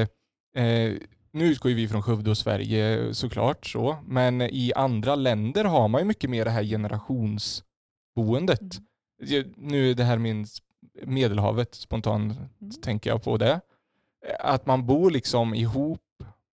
Eh, 0.55 0.93
nu 1.33 1.45
utgår 1.45 1.69
ju 1.71 1.75
vi 1.77 1.87
från 1.87 2.03
Skövde 2.03 2.29
och 2.29 2.37
Sverige 2.37 3.13
såklart 3.13 3.65
så, 3.65 3.97
men 4.05 4.41
i 4.41 4.73
andra 4.75 5.15
länder 5.15 5.65
har 5.65 5.87
man 5.87 6.01
ju 6.01 6.05
mycket 6.05 6.29
mer 6.29 6.45
det 6.45 6.51
här 6.51 6.63
generationsboendet. 6.63 8.61
Mm. 8.61 9.53
Nu 9.57 9.89
är 9.89 9.93
det 9.95 10.03
här 10.03 10.17
min 10.17 10.45
Medelhavet, 11.03 11.75
spontant 11.75 12.37
Mm. 12.61 12.71
tänker 12.81 13.09
jag 13.09 13.23
på 13.23 13.37
det. 13.37 13.61
Att 14.39 14.65
man 14.65 14.85
bor 14.85 15.11
liksom 15.11 15.53
ihop 15.53 16.01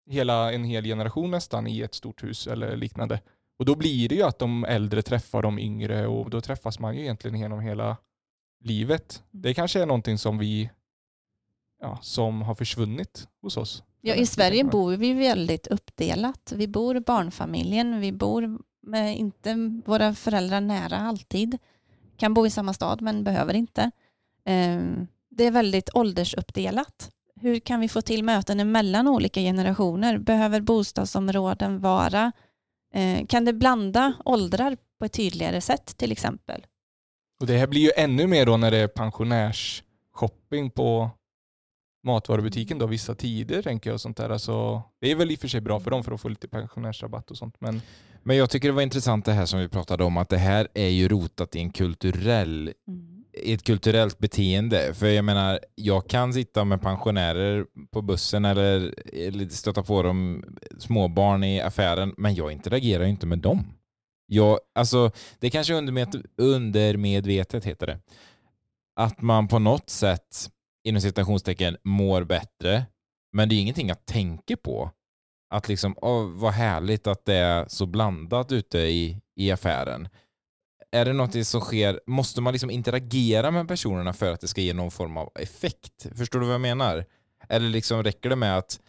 hela 0.10 0.54
en 0.54 0.64
hel 0.64 0.84
generation 0.84 1.32
nästan 1.32 1.68
i 1.68 1.82
ett 1.82 1.94
stort 1.96 2.24
hus 2.24 2.48
eller 2.48 2.76
liknande. 2.76 3.22
Och 3.60 3.66
då 3.66 3.76
blir 3.76 4.10
det 4.10 4.16
ju 4.16 4.24
att 4.24 4.40
de 4.40 4.66
äldre 4.66 5.02
träffar 5.02 5.42
de 5.42 5.60
yngre 5.60 6.08
och 6.08 6.30
då 6.30 6.42
träffas 6.42 6.80
man 6.80 6.96
ju 6.96 7.02
egentligen 7.02 7.40
genom 7.40 7.60
hela 7.60 7.98
livet. 8.64 9.24
Det 9.32 9.54
kanske 9.54 9.82
är 9.82 9.86
någonting 9.86 10.18
som 10.18 10.38
vi 10.38 10.70
ja, 11.82 12.00
som 12.02 12.42
har 12.42 12.56
försvunnit 12.56 13.28
hos 13.42 13.58
oss. 13.58 13.84
Ja, 14.02 14.16
I 14.16 14.26
Sverige 14.26 14.64
bor 14.64 14.96
vi 14.96 15.14
väldigt 15.14 15.68
uppdelat. 15.68 16.54
Vi 16.56 16.68
bor 16.68 17.00
barnfamiljen, 17.00 18.00
vi 18.00 18.12
bor 18.12 18.60
med 18.82 19.18
inte 19.18 19.82
våra 19.86 20.14
föräldrar 20.14 20.62
nära 20.62 20.98
alltid. 20.98 21.58
Kan 22.18 22.34
bo 22.34 22.46
i 22.46 22.50
samma 22.50 22.74
stad 22.74 23.02
men 23.02 23.24
behöver 23.24 23.54
inte. 23.54 23.92
Ehm, 24.46 25.08
Det 25.30 25.44
är 25.46 25.52
väldigt 25.52 25.90
åldersuppdelat. 25.94 27.12
Hur 27.42 27.60
kan 27.60 27.80
vi 27.80 27.90
få 27.90 28.02
till 28.02 28.24
möten 28.24 28.72
mellan 28.72 29.08
olika 29.08 29.40
generationer? 29.40 30.18
Behöver 30.18 30.62
bostadsområden 30.62 31.80
vara? 31.80 32.32
Eh, 32.98 33.26
Kan 33.26 33.46
det 33.46 33.54
blanda 33.54 34.14
åldrar 34.26 34.78
på 35.00 35.06
ett 35.06 35.14
tydligare 35.14 35.62
sätt 35.62 35.98
till 35.98 36.12
exempel? 36.12 36.66
Och 37.40 37.48
det 37.48 37.58
här 37.58 37.68
blir 37.68 37.82
ju 37.82 37.92
ännu 37.98 38.28
mer 38.28 38.46
då 38.46 38.58
när 38.58 38.72
det 38.72 38.78
är 38.78 38.88
pensionärs 38.88 39.84
shopping 40.14 40.70
på 40.70 41.10
matvarubutiken 42.04 42.78
då 42.80 42.88
vissa 42.88 43.16
tider 43.16 43.62
tänker 43.62 43.90
jag 43.90 43.94
och 43.94 44.02
sånt 44.02 44.18
där. 44.18 44.30
Alltså, 44.30 44.82
det 45.02 45.12
är 45.12 45.16
väl 45.16 45.32
i 45.32 45.36
och 45.36 45.40
för 45.40 45.48
sig 45.48 45.62
bra 45.62 45.80
för 45.80 45.92
dem 45.92 46.04
för 46.04 46.12
att 46.12 46.22
få 46.22 46.30
lite 46.30 46.48
pensionärsrabatt 46.48 47.32
och 47.32 47.38
sånt. 47.38 47.56
Men 47.60 47.82
Men 48.24 48.38
jag 48.38 48.50
tycker 48.50 48.68
det 48.68 48.74
var 48.74 48.82
intressant 48.82 49.26
det 49.26 49.34
här 49.34 49.46
som 49.46 49.60
vi 49.60 49.70
pratade 49.70 50.04
om, 50.04 50.18
att 50.18 50.30
det 50.30 50.38
här 50.38 50.68
är 50.74 50.88
ju 50.90 51.08
rotat 51.08 51.56
i 51.56 51.60
en 51.60 51.70
kulturell 51.72 52.74
Mm 52.88 53.07
i 53.44 53.54
ett 53.54 53.64
kulturellt 53.64 54.20
beteende. 54.20 54.94
För 54.94 55.08
jag 55.08 55.26
menar, 55.26 55.60
jag 55.76 56.10
kan 56.10 56.34
sitta 56.34 56.64
med 56.64 56.82
pensionärer 56.82 57.66
på 57.92 58.02
bussen 58.02 58.46
eller, 58.46 58.94
eller 59.14 59.50
stöta 59.50 59.84
på 59.84 60.04
dem, 60.04 60.44
småbarn 60.80 61.44
i 61.44 61.62
affären, 61.62 62.14
men 62.18 62.36
jag 62.36 62.52
interagerar 62.52 63.04
ju 63.04 63.10
inte 63.10 63.26
med 63.26 63.40
dem. 63.40 63.74
Jag, 64.28 64.60
alltså, 64.76 65.12
det 65.40 65.50
kanske 65.50 65.74
är 65.74 65.78
undermed, 65.78 66.26
undermedvetet 66.38 67.66
heter 67.66 67.88
det. 67.88 68.00
Att 68.96 69.22
man 69.22 69.48
på 69.48 69.60
något 69.60 69.90
sätt, 69.90 70.50
inom 70.84 71.02
citationstecken, 71.02 71.78
mår 71.84 72.24
bättre, 72.24 72.86
men 73.34 73.50
det 73.50 73.56
är 73.56 73.62
ingenting 73.62 73.88
jag 73.88 74.06
tänker 74.06 74.56
på. 74.56 74.92
Att 75.50 75.68
liksom, 75.68 75.96
åh, 76.02 76.26
vad 76.26 76.54
härligt 76.54 77.08
att 77.08 77.26
det 77.26 77.36
är 77.36 77.66
så 77.68 77.86
blandat 77.86 78.52
ute 78.52 78.80
i, 78.80 79.22
i 79.36 79.52
affären 79.52 80.08
är 80.98 81.06
det 81.06 81.14
något 81.14 81.48
som 81.48 81.62
sker, 81.62 82.00
måste 82.08 82.42
man 82.42 82.54
liksom 82.54 82.70
interagera 82.70 83.52
med 83.52 83.68
personerna 83.68 84.14
för 84.14 84.32
att 84.32 84.42
det 84.42 84.48
ska 84.48 84.62
ge 84.62 84.74
någon 84.74 84.92
form 84.92 85.18
av 85.18 85.32
effekt? 85.36 86.08
Förstår 86.16 86.40
du 86.40 86.46
vad 86.46 86.54
jag 86.54 86.62
menar? 86.62 87.06
Eller 87.50 87.70
liksom 87.70 88.04
räcker 88.04 88.30
det 88.30 88.36
med 88.36 88.58
att 88.58 88.80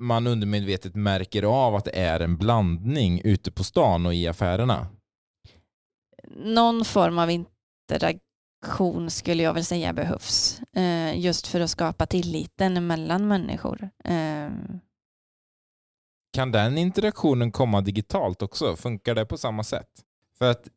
man 0.00 0.26
undermedvetet 0.26 0.94
märker 0.94 1.42
av 1.42 1.74
att 1.74 1.84
det 1.84 1.98
är 1.98 2.20
en 2.20 2.36
blandning 2.36 3.20
ute 3.24 3.50
på 3.52 3.64
stan 3.64 4.06
och 4.06 4.14
i 4.14 4.28
affärerna? 4.28 4.86
Någon 6.36 6.84
form 6.84 7.18
av 7.18 7.30
interaktion 7.30 9.10
skulle 9.10 9.42
jag 9.42 9.54
väl 9.54 9.64
säga 9.64 9.92
behövs. 9.92 10.60
Eh, 10.72 11.18
just 11.20 11.46
för 11.46 11.60
att 11.60 11.70
skapa 11.70 12.06
tilliten 12.06 12.86
mellan 12.86 13.28
människor. 13.28 13.90
Eh, 14.04 14.50
Kan 16.32 16.52
den 16.52 16.78
interaktionen 16.78 17.52
komma 17.52 17.80
digitalt 17.80 18.42
också? 18.42 18.76
Funkar 18.76 19.14
det 19.14 19.26
på 19.26 19.38
samma 19.38 19.64
sätt? 19.64 20.04
För 20.38 20.50
att 20.50 20.68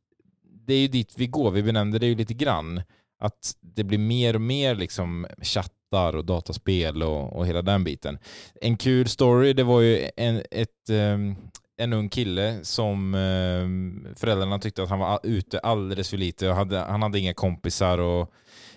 det 0.66 0.74
är 0.74 0.80
ju 0.80 0.88
dit 0.88 1.14
vi 1.18 1.28
går, 1.28 1.52
vi 1.52 1.64
benämnde 1.64 2.00
det 2.00 2.08
ju 2.08 2.16
lite 2.16 2.34
grann, 2.34 2.82
att 3.20 3.56
det 3.62 3.84
blir 3.84 3.98
mer 3.98 4.36
och 4.36 4.42
mer 4.42 4.76
liksom 4.76 5.28
chattar 5.42 6.16
och 6.16 6.26
dataspel 6.26 7.04
och, 7.04 7.36
och 7.36 7.48
hela 7.48 7.62
den 7.62 7.84
biten. 7.84 8.20
En 8.62 8.78
kul 8.78 9.08
story, 9.08 9.54
det 9.54 9.64
var 9.64 9.82
ju 9.82 10.10
en, 10.18 10.44
ett, 10.52 10.90
ehm, 10.90 11.36
en 11.78 11.94
ung 11.94 12.10
kille 12.10 12.60
som 12.64 13.16
ehm, 13.16 14.08
föräldrarna 14.16 14.60
tyckte 14.60 14.84
att 14.84 14.90
han 14.90 15.00
var 15.00 15.20
ute 15.24 15.60
alldeles 15.60 16.10
för 16.10 16.18
lite 16.18 16.50
och 16.50 16.56
hade, 16.56 16.78
han 16.80 17.02
hade 17.02 17.20
inga 17.20 17.34
kompisar 17.34 17.98
och 17.98 18.32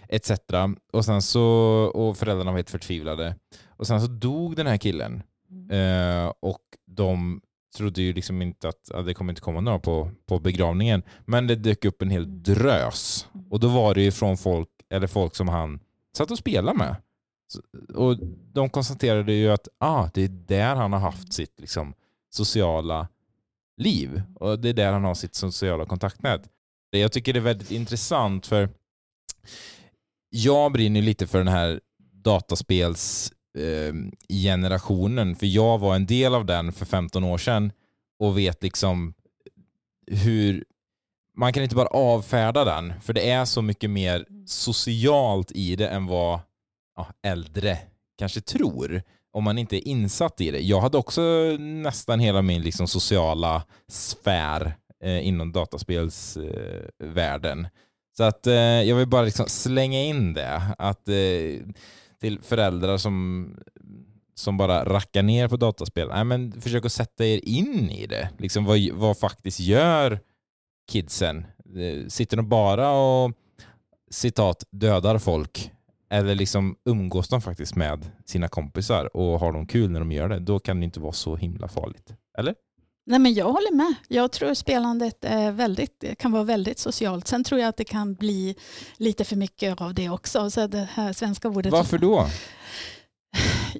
etc. 0.08 0.30
Och, 0.92 1.04
sen 1.04 1.22
så, 1.22 1.44
och 1.94 2.16
föräldrarna 2.16 2.50
var 2.50 2.58
helt 2.58 2.70
förtvivlade. 2.70 3.36
Och 3.66 3.86
sen 3.86 4.00
så 4.00 4.06
dog 4.06 4.56
den 4.56 4.66
här 4.66 4.76
killen. 4.76 5.22
Eh, 5.70 6.32
och 6.40 6.62
de 6.86 7.40
trodde 7.74 8.02
ju 8.02 8.12
liksom 8.12 8.42
inte 8.42 8.68
att 8.68 8.90
ja, 8.92 9.02
det 9.02 9.14
kommer 9.14 9.32
inte 9.32 9.42
komma 9.42 9.60
några 9.60 9.78
på, 9.78 10.10
på 10.26 10.38
begravningen. 10.38 11.02
Men 11.24 11.46
det 11.46 11.54
dök 11.54 11.84
upp 11.84 12.02
en 12.02 12.10
hel 12.10 12.42
drös. 12.42 13.28
Och 13.50 13.60
då 13.60 13.68
var 13.68 13.94
det 13.94 14.02
ju 14.02 14.10
från 14.12 14.36
folk, 14.36 14.68
eller 14.90 15.06
folk 15.06 15.34
som 15.34 15.48
han 15.48 15.80
satt 16.16 16.30
och 16.30 16.38
spelade 16.38 16.78
med. 16.78 16.96
Och 17.94 18.16
de 18.52 18.70
konstaterade 18.70 19.32
ju 19.32 19.50
att 19.50 19.68
ah, 19.78 20.08
det 20.14 20.22
är 20.22 20.28
där 20.28 20.74
han 20.74 20.92
har 20.92 21.00
haft 21.00 21.32
sitt 21.32 21.60
liksom, 21.60 21.94
sociala 22.30 23.08
liv. 23.76 24.22
Och 24.34 24.58
det 24.58 24.68
är 24.68 24.72
där 24.72 24.92
han 24.92 25.04
har 25.04 25.14
sitt 25.14 25.34
sociala 25.34 25.86
kontaktnät. 25.86 26.42
Jag 26.90 27.12
tycker 27.12 27.32
det 27.32 27.38
är 27.38 27.40
väldigt 27.40 27.70
intressant 27.70 28.46
för 28.46 28.68
jag 30.30 30.72
brinner 30.72 31.02
lite 31.02 31.26
för 31.26 31.38
den 31.38 31.48
här 31.48 31.80
dataspels 32.12 33.32
eh, 33.58 33.94
generationen, 34.28 35.36
för 35.36 35.46
jag 35.46 35.78
var 35.78 35.94
en 35.94 36.06
del 36.06 36.34
av 36.34 36.44
den 36.44 36.72
för 36.72 36.86
15 36.86 37.24
år 37.24 37.38
sedan 37.38 37.72
och 38.18 38.38
vet 38.38 38.62
liksom 38.62 39.14
hur 40.06 40.64
man 41.36 41.52
kan 41.52 41.62
inte 41.62 41.76
bara 41.76 41.86
avfärda 41.86 42.64
den, 42.64 43.00
för 43.00 43.12
det 43.12 43.30
är 43.30 43.44
så 43.44 43.62
mycket 43.62 43.90
mer 43.90 44.26
socialt 44.46 45.52
i 45.52 45.76
det 45.76 45.88
än 45.88 46.06
vad 46.06 46.40
ja, 46.96 47.06
äldre 47.22 47.78
kanske 48.18 48.40
tror 48.40 49.02
om 49.32 49.44
man 49.44 49.58
inte 49.58 49.76
är 49.76 49.88
insatt 49.88 50.40
i 50.40 50.50
det. 50.50 50.60
Jag 50.60 50.80
hade 50.80 50.98
också 50.98 51.22
nästan 51.58 52.20
hela 52.20 52.42
min 52.42 52.62
liksom, 52.62 52.88
sociala 52.88 53.62
sfär 53.88 54.74
eh, 55.04 55.26
inom 55.26 55.52
dataspelsvärlden. 55.52 57.68
Så 58.16 58.24
att 58.24 58.46
eh, 58.46 58.54
jag 58.54 58.96
vill 58.96 59.08
bara 59.08 59.22
liksom 59.22 59.46
slänga 59.48 60.02
in 60.02 60.34
det. 60.34 60.62
Att 60.78 61.08
eh, 61.08 61.14
till 62.24 62.42
föräldrar 62.42 62.98
som, 62.98 63.48
som 64.34 64.56
bara 64.56 64.84
rackar 64.84 65.22
ner 65.22 65.48
på 65.48 65.56
dataspel. 65.56 66.08
Nej, 66.08 66.24
men 66.24 66.60
försök 66.60 66.84
att 66.84 66.92
sätta 66.92 67.26
er 67.26 67.40
in 67.42 67.90
i 67.90 68.06
det. 68.06 68.30
Liksom 68.38 68.64
vad, 68.64 68.78
vad 68.92 69.18
faktiskt 69.18 69.60
gör 69.60 70.20
kidsen? 70.92 71.46
Eh, 71.76 72.06
sitter 72.08 72.36
de 72.36 72.48
bara 72.48 72.90
och 72.90 73.32
citat 74.10 74.64
dödar 74.70 75.18
folk? 75.18 75.70
Eller 76.10 76.34
liksom 76.34 76.76
umgås 76.84 77.28
de 77.28 77.40
faktiskt 77.40 77.76
med 77.76 78.10
sina 78.24 78.48
kompisar 78.48 79.16
och 79.16 79.40
har 79.40 79.52
de 79.52 79.66
kul 79.66 79.90
när 79.90 80.00
de 80.00 80.12
gör 80.12 80.28
det? 80.28 80.38
Då 80.38 80.58
kan 80.58 80.80
det 80.80 80.84
inte 80.84 81.00
vara 81.00 81.12
så 81.12 81.36
himla 81.36 81.68
farligt. 81.68 82.14
Eller? 82.38 82.54
Nej, 83.06 83.18
men 83.18 83.34
jag 83.34 83.52
håller 83.52 83.72
med. 83.74 83.94
Jag 84.08 84.32
tror 84.32 84.54
spelandet 84.54 85.24
är 85.24 85.52
väldigt, 85.52 86.04
kan 86.18 86.32
vara 86.32 86.44
väldigt 86.44 86.78
socialt. 86.78 87.28
Sen 87.28 87.44
tror 87.44 87.60
jag 87.60 87.68
att 87.68 87.76
det 87.76 87.84
kan 87.84 88.14
bli 88.14 88.56
lite 88.96 89.24
för 89.24 89.36
mycket 89.36 89.80
av 89.80 89.94
det 89.94 90.08
också. 90.10 90.50
Så 90.50 90.66
det 90.66 90.88
här 90.94 91.12
svenska 91.12 91.48
ordet... 91.48 91.72
Varför 91.72 91.98
då? 91.98 92.26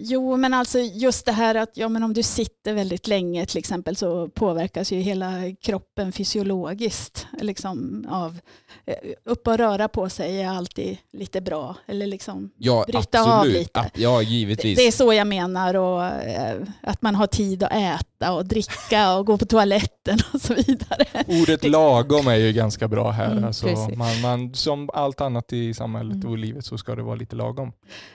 Jo, 0.01 0.37
men 0.37 0.55
alltså 0.55 0.79
just 0.79 1.27
det 1.27 1.33
här 1.33 1.55
att 1.55 1.71
ja, 1.77 1.89
men 1.89 2.03
om 2.03 2.15
du 2.15 2.23
sitter 2.23 2.75
väldigt 2.75 3.07
länge 3.07 3.47
till 3.47 3.59
exempel 3.59 3.97
så 3.97 4.29
påverkas 4.29 4.93
ju 4.93 4.97
hela 5.01 5.33
kroppen 5.63 6.13
fysiologiskt. 6.13 7.27
Liksom 7.41 8.07
av, 8.11 8.39
eh, 8.87 8.95
upp 9.25 9.47
och 9.47 9.57
röra 9.59 9.89
på 9.89 10.09
sig 10.09 10.41
är 10.43 10.49
alltid 10.49 10.99
lite 11.13 11.41
bra. 11.41 11.77
Eller 11.87 12.07
liksom, 12.07 12.51
Ja, 12.57 12.85
Bryta 12.89 13.23
av 13.23 13.29
absolut. 13.29 13.55
lite. 13.57 13.91
Ja, 13.95 14.23
givetvis. 14.23 14.77
det 14.79 14.87
är 14.87 14.93
så 14.93 15.13
jag 15.13 15.27
menar. 15.27 15.75
Och, 15.75 16.05
eh, 16.05 16.57
att 16.83 17.03
man 17.03 17.15
har 17.15 17.27
tid 17.27 17.63
att 17.63 17.73
äta 17.73 18.33
och 18.33 18.47
dricka 18.47 19.15
och 19.17 19.27
gå 19.27 19.39
på 19.39 19.47
toaletten 19.47 20.19
och 20.33 20.41
så 20.41 20.55
vidare. 20.55 21.05
ordet 21.27 21.65
lagom 21.65 22.29
är 22.29 22.35
ju 22.37 22.53
ganska 22.53 22.89
bra 22.89 23.11
här. 23.11 23.31
Mm, 23.33 23.45
alltså, 23.45 23.67
man, 23.97 24.21
man, 24.21 24.55
som 24.55 24.91
allt 24.95 25.21
annat 25.21 25.53
i 25.53 25.75
samhället 25.75 26.15
Mm. 26.15 26.29
och 26.31 26.39
livet 26.39 26.65
så 26.65 26.79
ska 26.79 26.95
det 26.95 27.03
vara 27.03 27.15
lite 27.17 27.37
lagom. 27.37 27.73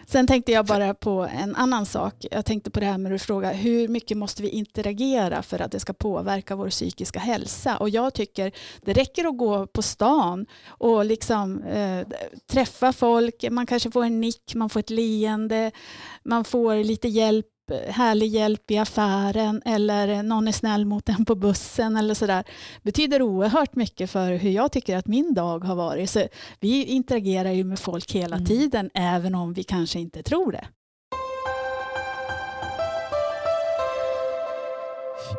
Sen 0.07 0.27
tänkte 0.27 0.51
jag 0.51 0.65
bara 0.65 0.93
på 0.93 1.27
en 1.43 1.55
annan 1.55 1.68
sak. 1.85 2.25
Jag 2.31 2.45
tänkte 2.45 2.71
på 2.71 2.79
det 2.79 2.85
här 2.85 2.97
med 2.97 3.15
att 3.15 3.21
fråga 3.21 3.51
hur 3.51 3.87
mycket 3.87 4.17
måste 4.17 4.41
vi 4.41 4.49
interagera 4.49 5.41
för 5.41 5.61
att 5.61 5.71
det 5.71 5.79
ska 5.79 5.93
påverka 5.93 6.55
vår 6.55 6.69
psykiska 6.69 7.19
hälsa? 7.19 7.77
Och 7.77 7.89
jag 7.89 8.13
tycker 8.13 8.51
det 8.81 8.93
räcker 8.93 9.25
att 9.25 9.37
gå 9.37 9.67
på 9.67 9.81
stan 9.81 10.45
och 10.67 11.05
liksom 11.05 11.63
eh, 11.63 12.07
träffa 12.51 12.93
folk. 12.93 13.45
Man 13.51 13.65
kanske 13.65 13.91
får 13.91 14.03
en 14.03 14.21
nick, 14.21 14.55
man 14.55 14.69
får 14.69 14.79
ett 14.79 14.89
leende, 14.89 15.71
man 16.23 16.43
får 16.43 16.83
lite 16.83 17.07
hjälp 17.07 17.45
härlig 17.87 18.27
hjälp 18.27 18.71
i 18.71 18.77
affären 18.77 19.61
eller 19.65 20.23
någon 20.23 20.47
är 20.47 20.51
snäll 20.51 20.85
mot 20.85 21.09
en 21.09 21.25
på 21.25 21.35
bussen 21.35 21.97
eller 21.97 22.13
sådär 22.13 22.43
betyder 22.81 23.21
oerhört 23.21 23.75
mycket 23.75 24.11
för 24.11 24.31
hur 24.31 24.49
jag 24.49 24.71
tycker 24.71 24.97
att 24.97 25.07
min 25.07 25.33
dag 25.33 25.63
har 25.63 25.75
varit. 25.75 26.09
Så 26.09 26.27
vi 26.59 26.85
interagerar 26.85 27.51
ju 27.51 27.63
med 27.63 27.79
folk 27.79 28.11
hela 28.11 28.35
Mm. 28.35 28.45
tiden 28.45 28.89
även 28.93 29.35
om 29.35 29.53
vi 29.53 29.63
kanske 29.63 29.99
inte 29.99 30.23
tror 30.23 30.51
det. 30.51 30.67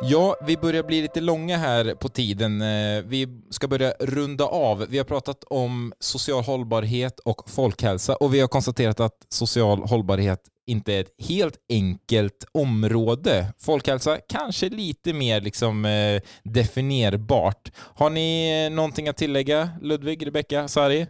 Ja, 0.03 0.35
vi 0.47 0.57
börjar 0.57 0.83
bli 0.83 1.01
lite 1.01 1.21
långa 1.21 1.57
här 1.57 1.95
på 1.95 2.09
tiden. 2.09 2.61
Eh, 2.61 3.01
Vi 3.05 3.27
ska 3.49 3.67
börja 3.67 3.93
runda 3.99 4.45
av. 4.45 4.85
Vi 4.89 4.97
har 4.97 5.05
pratat 5.05 5.43
om 5.43 5.93
social 5.99 6.43
hållbarhet 6.43 7.19
och 7.19 7.49
folkhälsa 7.49 8.15
och 8.15 8.33
vi 8.33 8.39
har 8.39 8.47
konstaterat 8.47 8.99
att 8.99 9.25
social 9.29 9.83
hållbarhet 9.83 10.39
inte 10.67 10.93
är 10.93 11.01
ett 11.01 11.15
helt 11.29 11.55
enkelt 11.69 12.45
område. 12.51 13.53
Folkhälsa 13.59 14.17
kanske 14.29 14.69
lite 14.69 15.13
mer 15.13 15.41
liksom 15.41 15.85
eh, 15.85 16.21
definierbart. 16.43 17.71
Har 17.77 18.09
ni 18.09 18.63
eh, 18.65 18.75
någonting 18.75 19.07
att 19.07 19.17
tillägga? 19.17 19.69
Ludvig, 19.81 20.27
Rebecka, 20.27 20.67
Sari? 20.67 21.07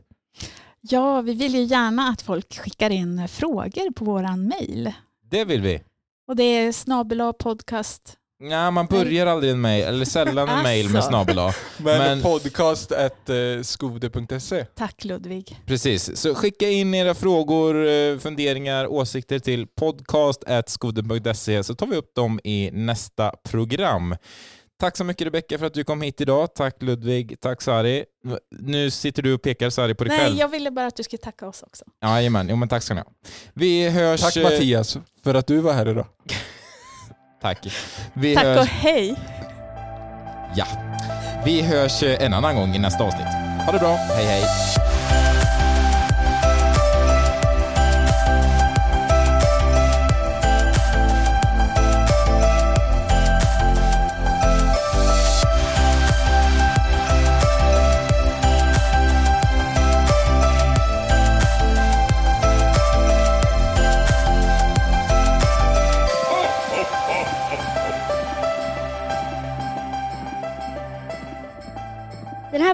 Ja, 0.82 1.21
vi 1.21 1.34
vill 1.34 1.56
ju 1.56 1.63
gärna 1.63 2.08
att 2.10 2.21
folk 2.21 2.60
skickar 2.60 2.89
in 2.89 3.27
frågor 3.27 3.91
på 3.91 4.06
våran 4.06 4.47
mail. 4.47 4.93
Det 5.32 5.45
vill 5.45 5.62
vi. 5.62 5.82
Och 6.27 6.36
det 6.36 6.43
är 6.43 6.71
snabel 6.71 7.34
podcast. 7.39 8.17
Nej, 8.43 8.71
man 8.71 8.86
börjar 8.86 9.25
aldrig 9.27 9.51
en 9.51 9.62
mail, 9.62 9.84
eller 9.84 10.06
sällan 10.06 10.49
en 10.49 10.63
mail 10.63 10.86
med 10.89 10.95
Alltså. 10.95 11.10
snabel. 11.10 11.36
Men, 11.77 11.97
Men- 11.97 12.21
podcast 12.21 12.91
at 12.91 13.30
skode.se. 13.63 14.65
Tack 14.65 15.04
Ludvig. 15.06 15.60
Precis, 15.65 16.17
så 16.17 16.36
skicka 16.36 16.69
in 16.69 16.93
era 16.93 17.13
frågor, 17.13 17.88
eh, 17.88 18.17
funderingar, 18.17 18.88
åsikter 18.88 19.39
till 19.39 19.67
podcast.skoden.se 19.67 21.63
så 21.63 21.75
tar 21.75 21.88
vi 21.88 21.95
upp 21.95 22.15
dem 22.15 22.39
i 22.43 22.69
nästa 22.73 23.32
program. 23.43 24.15
Tack 24.80 24.97
så 24.97 25.04
mycket 25.04 25.25
Rebecka 25.27 25.60
för 25.60 25.65
att 25.65 25.73
du 25.73 25.84
kom 25.84 26.01
hit 26.01 26.21
idag. 26.21 26.56
Tack 26.56 26.82
Ludvig, 26.82 27.39
tack 27.39 27.62
Sari. 27.62 28.06
Nu 28.60 28.91
sitter 28.91 29.21
du 29.23 29.34
och 29.34 29.41
pekar 29.41 29.69
Sari 29.69 29.93
på 29.95 30.04
dig 30.04 30.17
Nej, 30.17 30.25
själv. 30.25 30.38
jag 30.38 30.47
ville 30.47 30.71
bara 30.71 30.88
att 30.88 30.95
du 30.95 31.04
skulle 31.04 31.17
tacka 31.19 31.47
oss 31.47 31.63
också. 31.63 31.86
Jajamän, 32.04 32.47
jo 32.49 32.56
men 32.56 32.69
tack 32.69 32.84
ska 32.84 32.93
ni 32.93 32.99
ha. 33.01 33.08
Vi 33.54 33.89
hörs... 33.89 34.21
Tack 34.21 34.38
eh, 34.38 34.43
Mattias 34.43 34.97
för 35.23 35.34
att 35.36 35.47
du 35.47 35.58
var 35.58 35.73
här 35.73 35.88
idag. 35.89 36.06
Tack. 37.41 37.67
Vi 38.13 38.36
Tack 38.36 38.45
hörs, 38.45 38.60
och 38.60 38.65
hej! 38.65 39.15
Ja. 40.56 40.65
Vi 41.45 41.62
hörs 41.62 42.04
eh, 42.04 42.25
en 42.25 42.34
annan 42.34 42.56
gång 42.56 42.75
i 42.75 42.80
nästa 42.80 43.04
avsnitt. 43.04 43.27
Ha 43.65 43.71
det 43.71 43.80
bra, 43.80 43.95
hej 43.95 44.25
hej. 44.25 44.43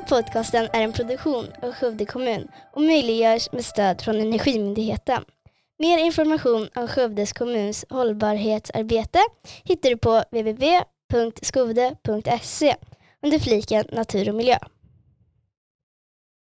Podcasten 0.07 0.67
är 0.73 0.81
en 0.81 0.93
produktion 0.93 1.47
av 1.61 1.73
Skövde 1.73 2.05
kommun 2.05 2.47
och 2.73 2.81
möjliggörs 2.81 3.51
med 3.51 3.65
stöd 3.65 4.01
från 4.01 4.15
Energimyndigheten. 4.15 5.23
Mer 5.79 5.97
information 5.97 6.69
om 6.75 6.87
Skövdes 6.87 7.33
kommuns 7.33 7.85
hållbarhetsarbete 7.89 9.19
hittar 9.63 9.89
du 9.89 9.97
på 9.97 10.23
www.skovde.se 10.31 11.55
under 13.21 13.39
fliken 13.39 13.85
Natur 13.91 14.29
och 14.29 14.35
miljö. 14.35 14.57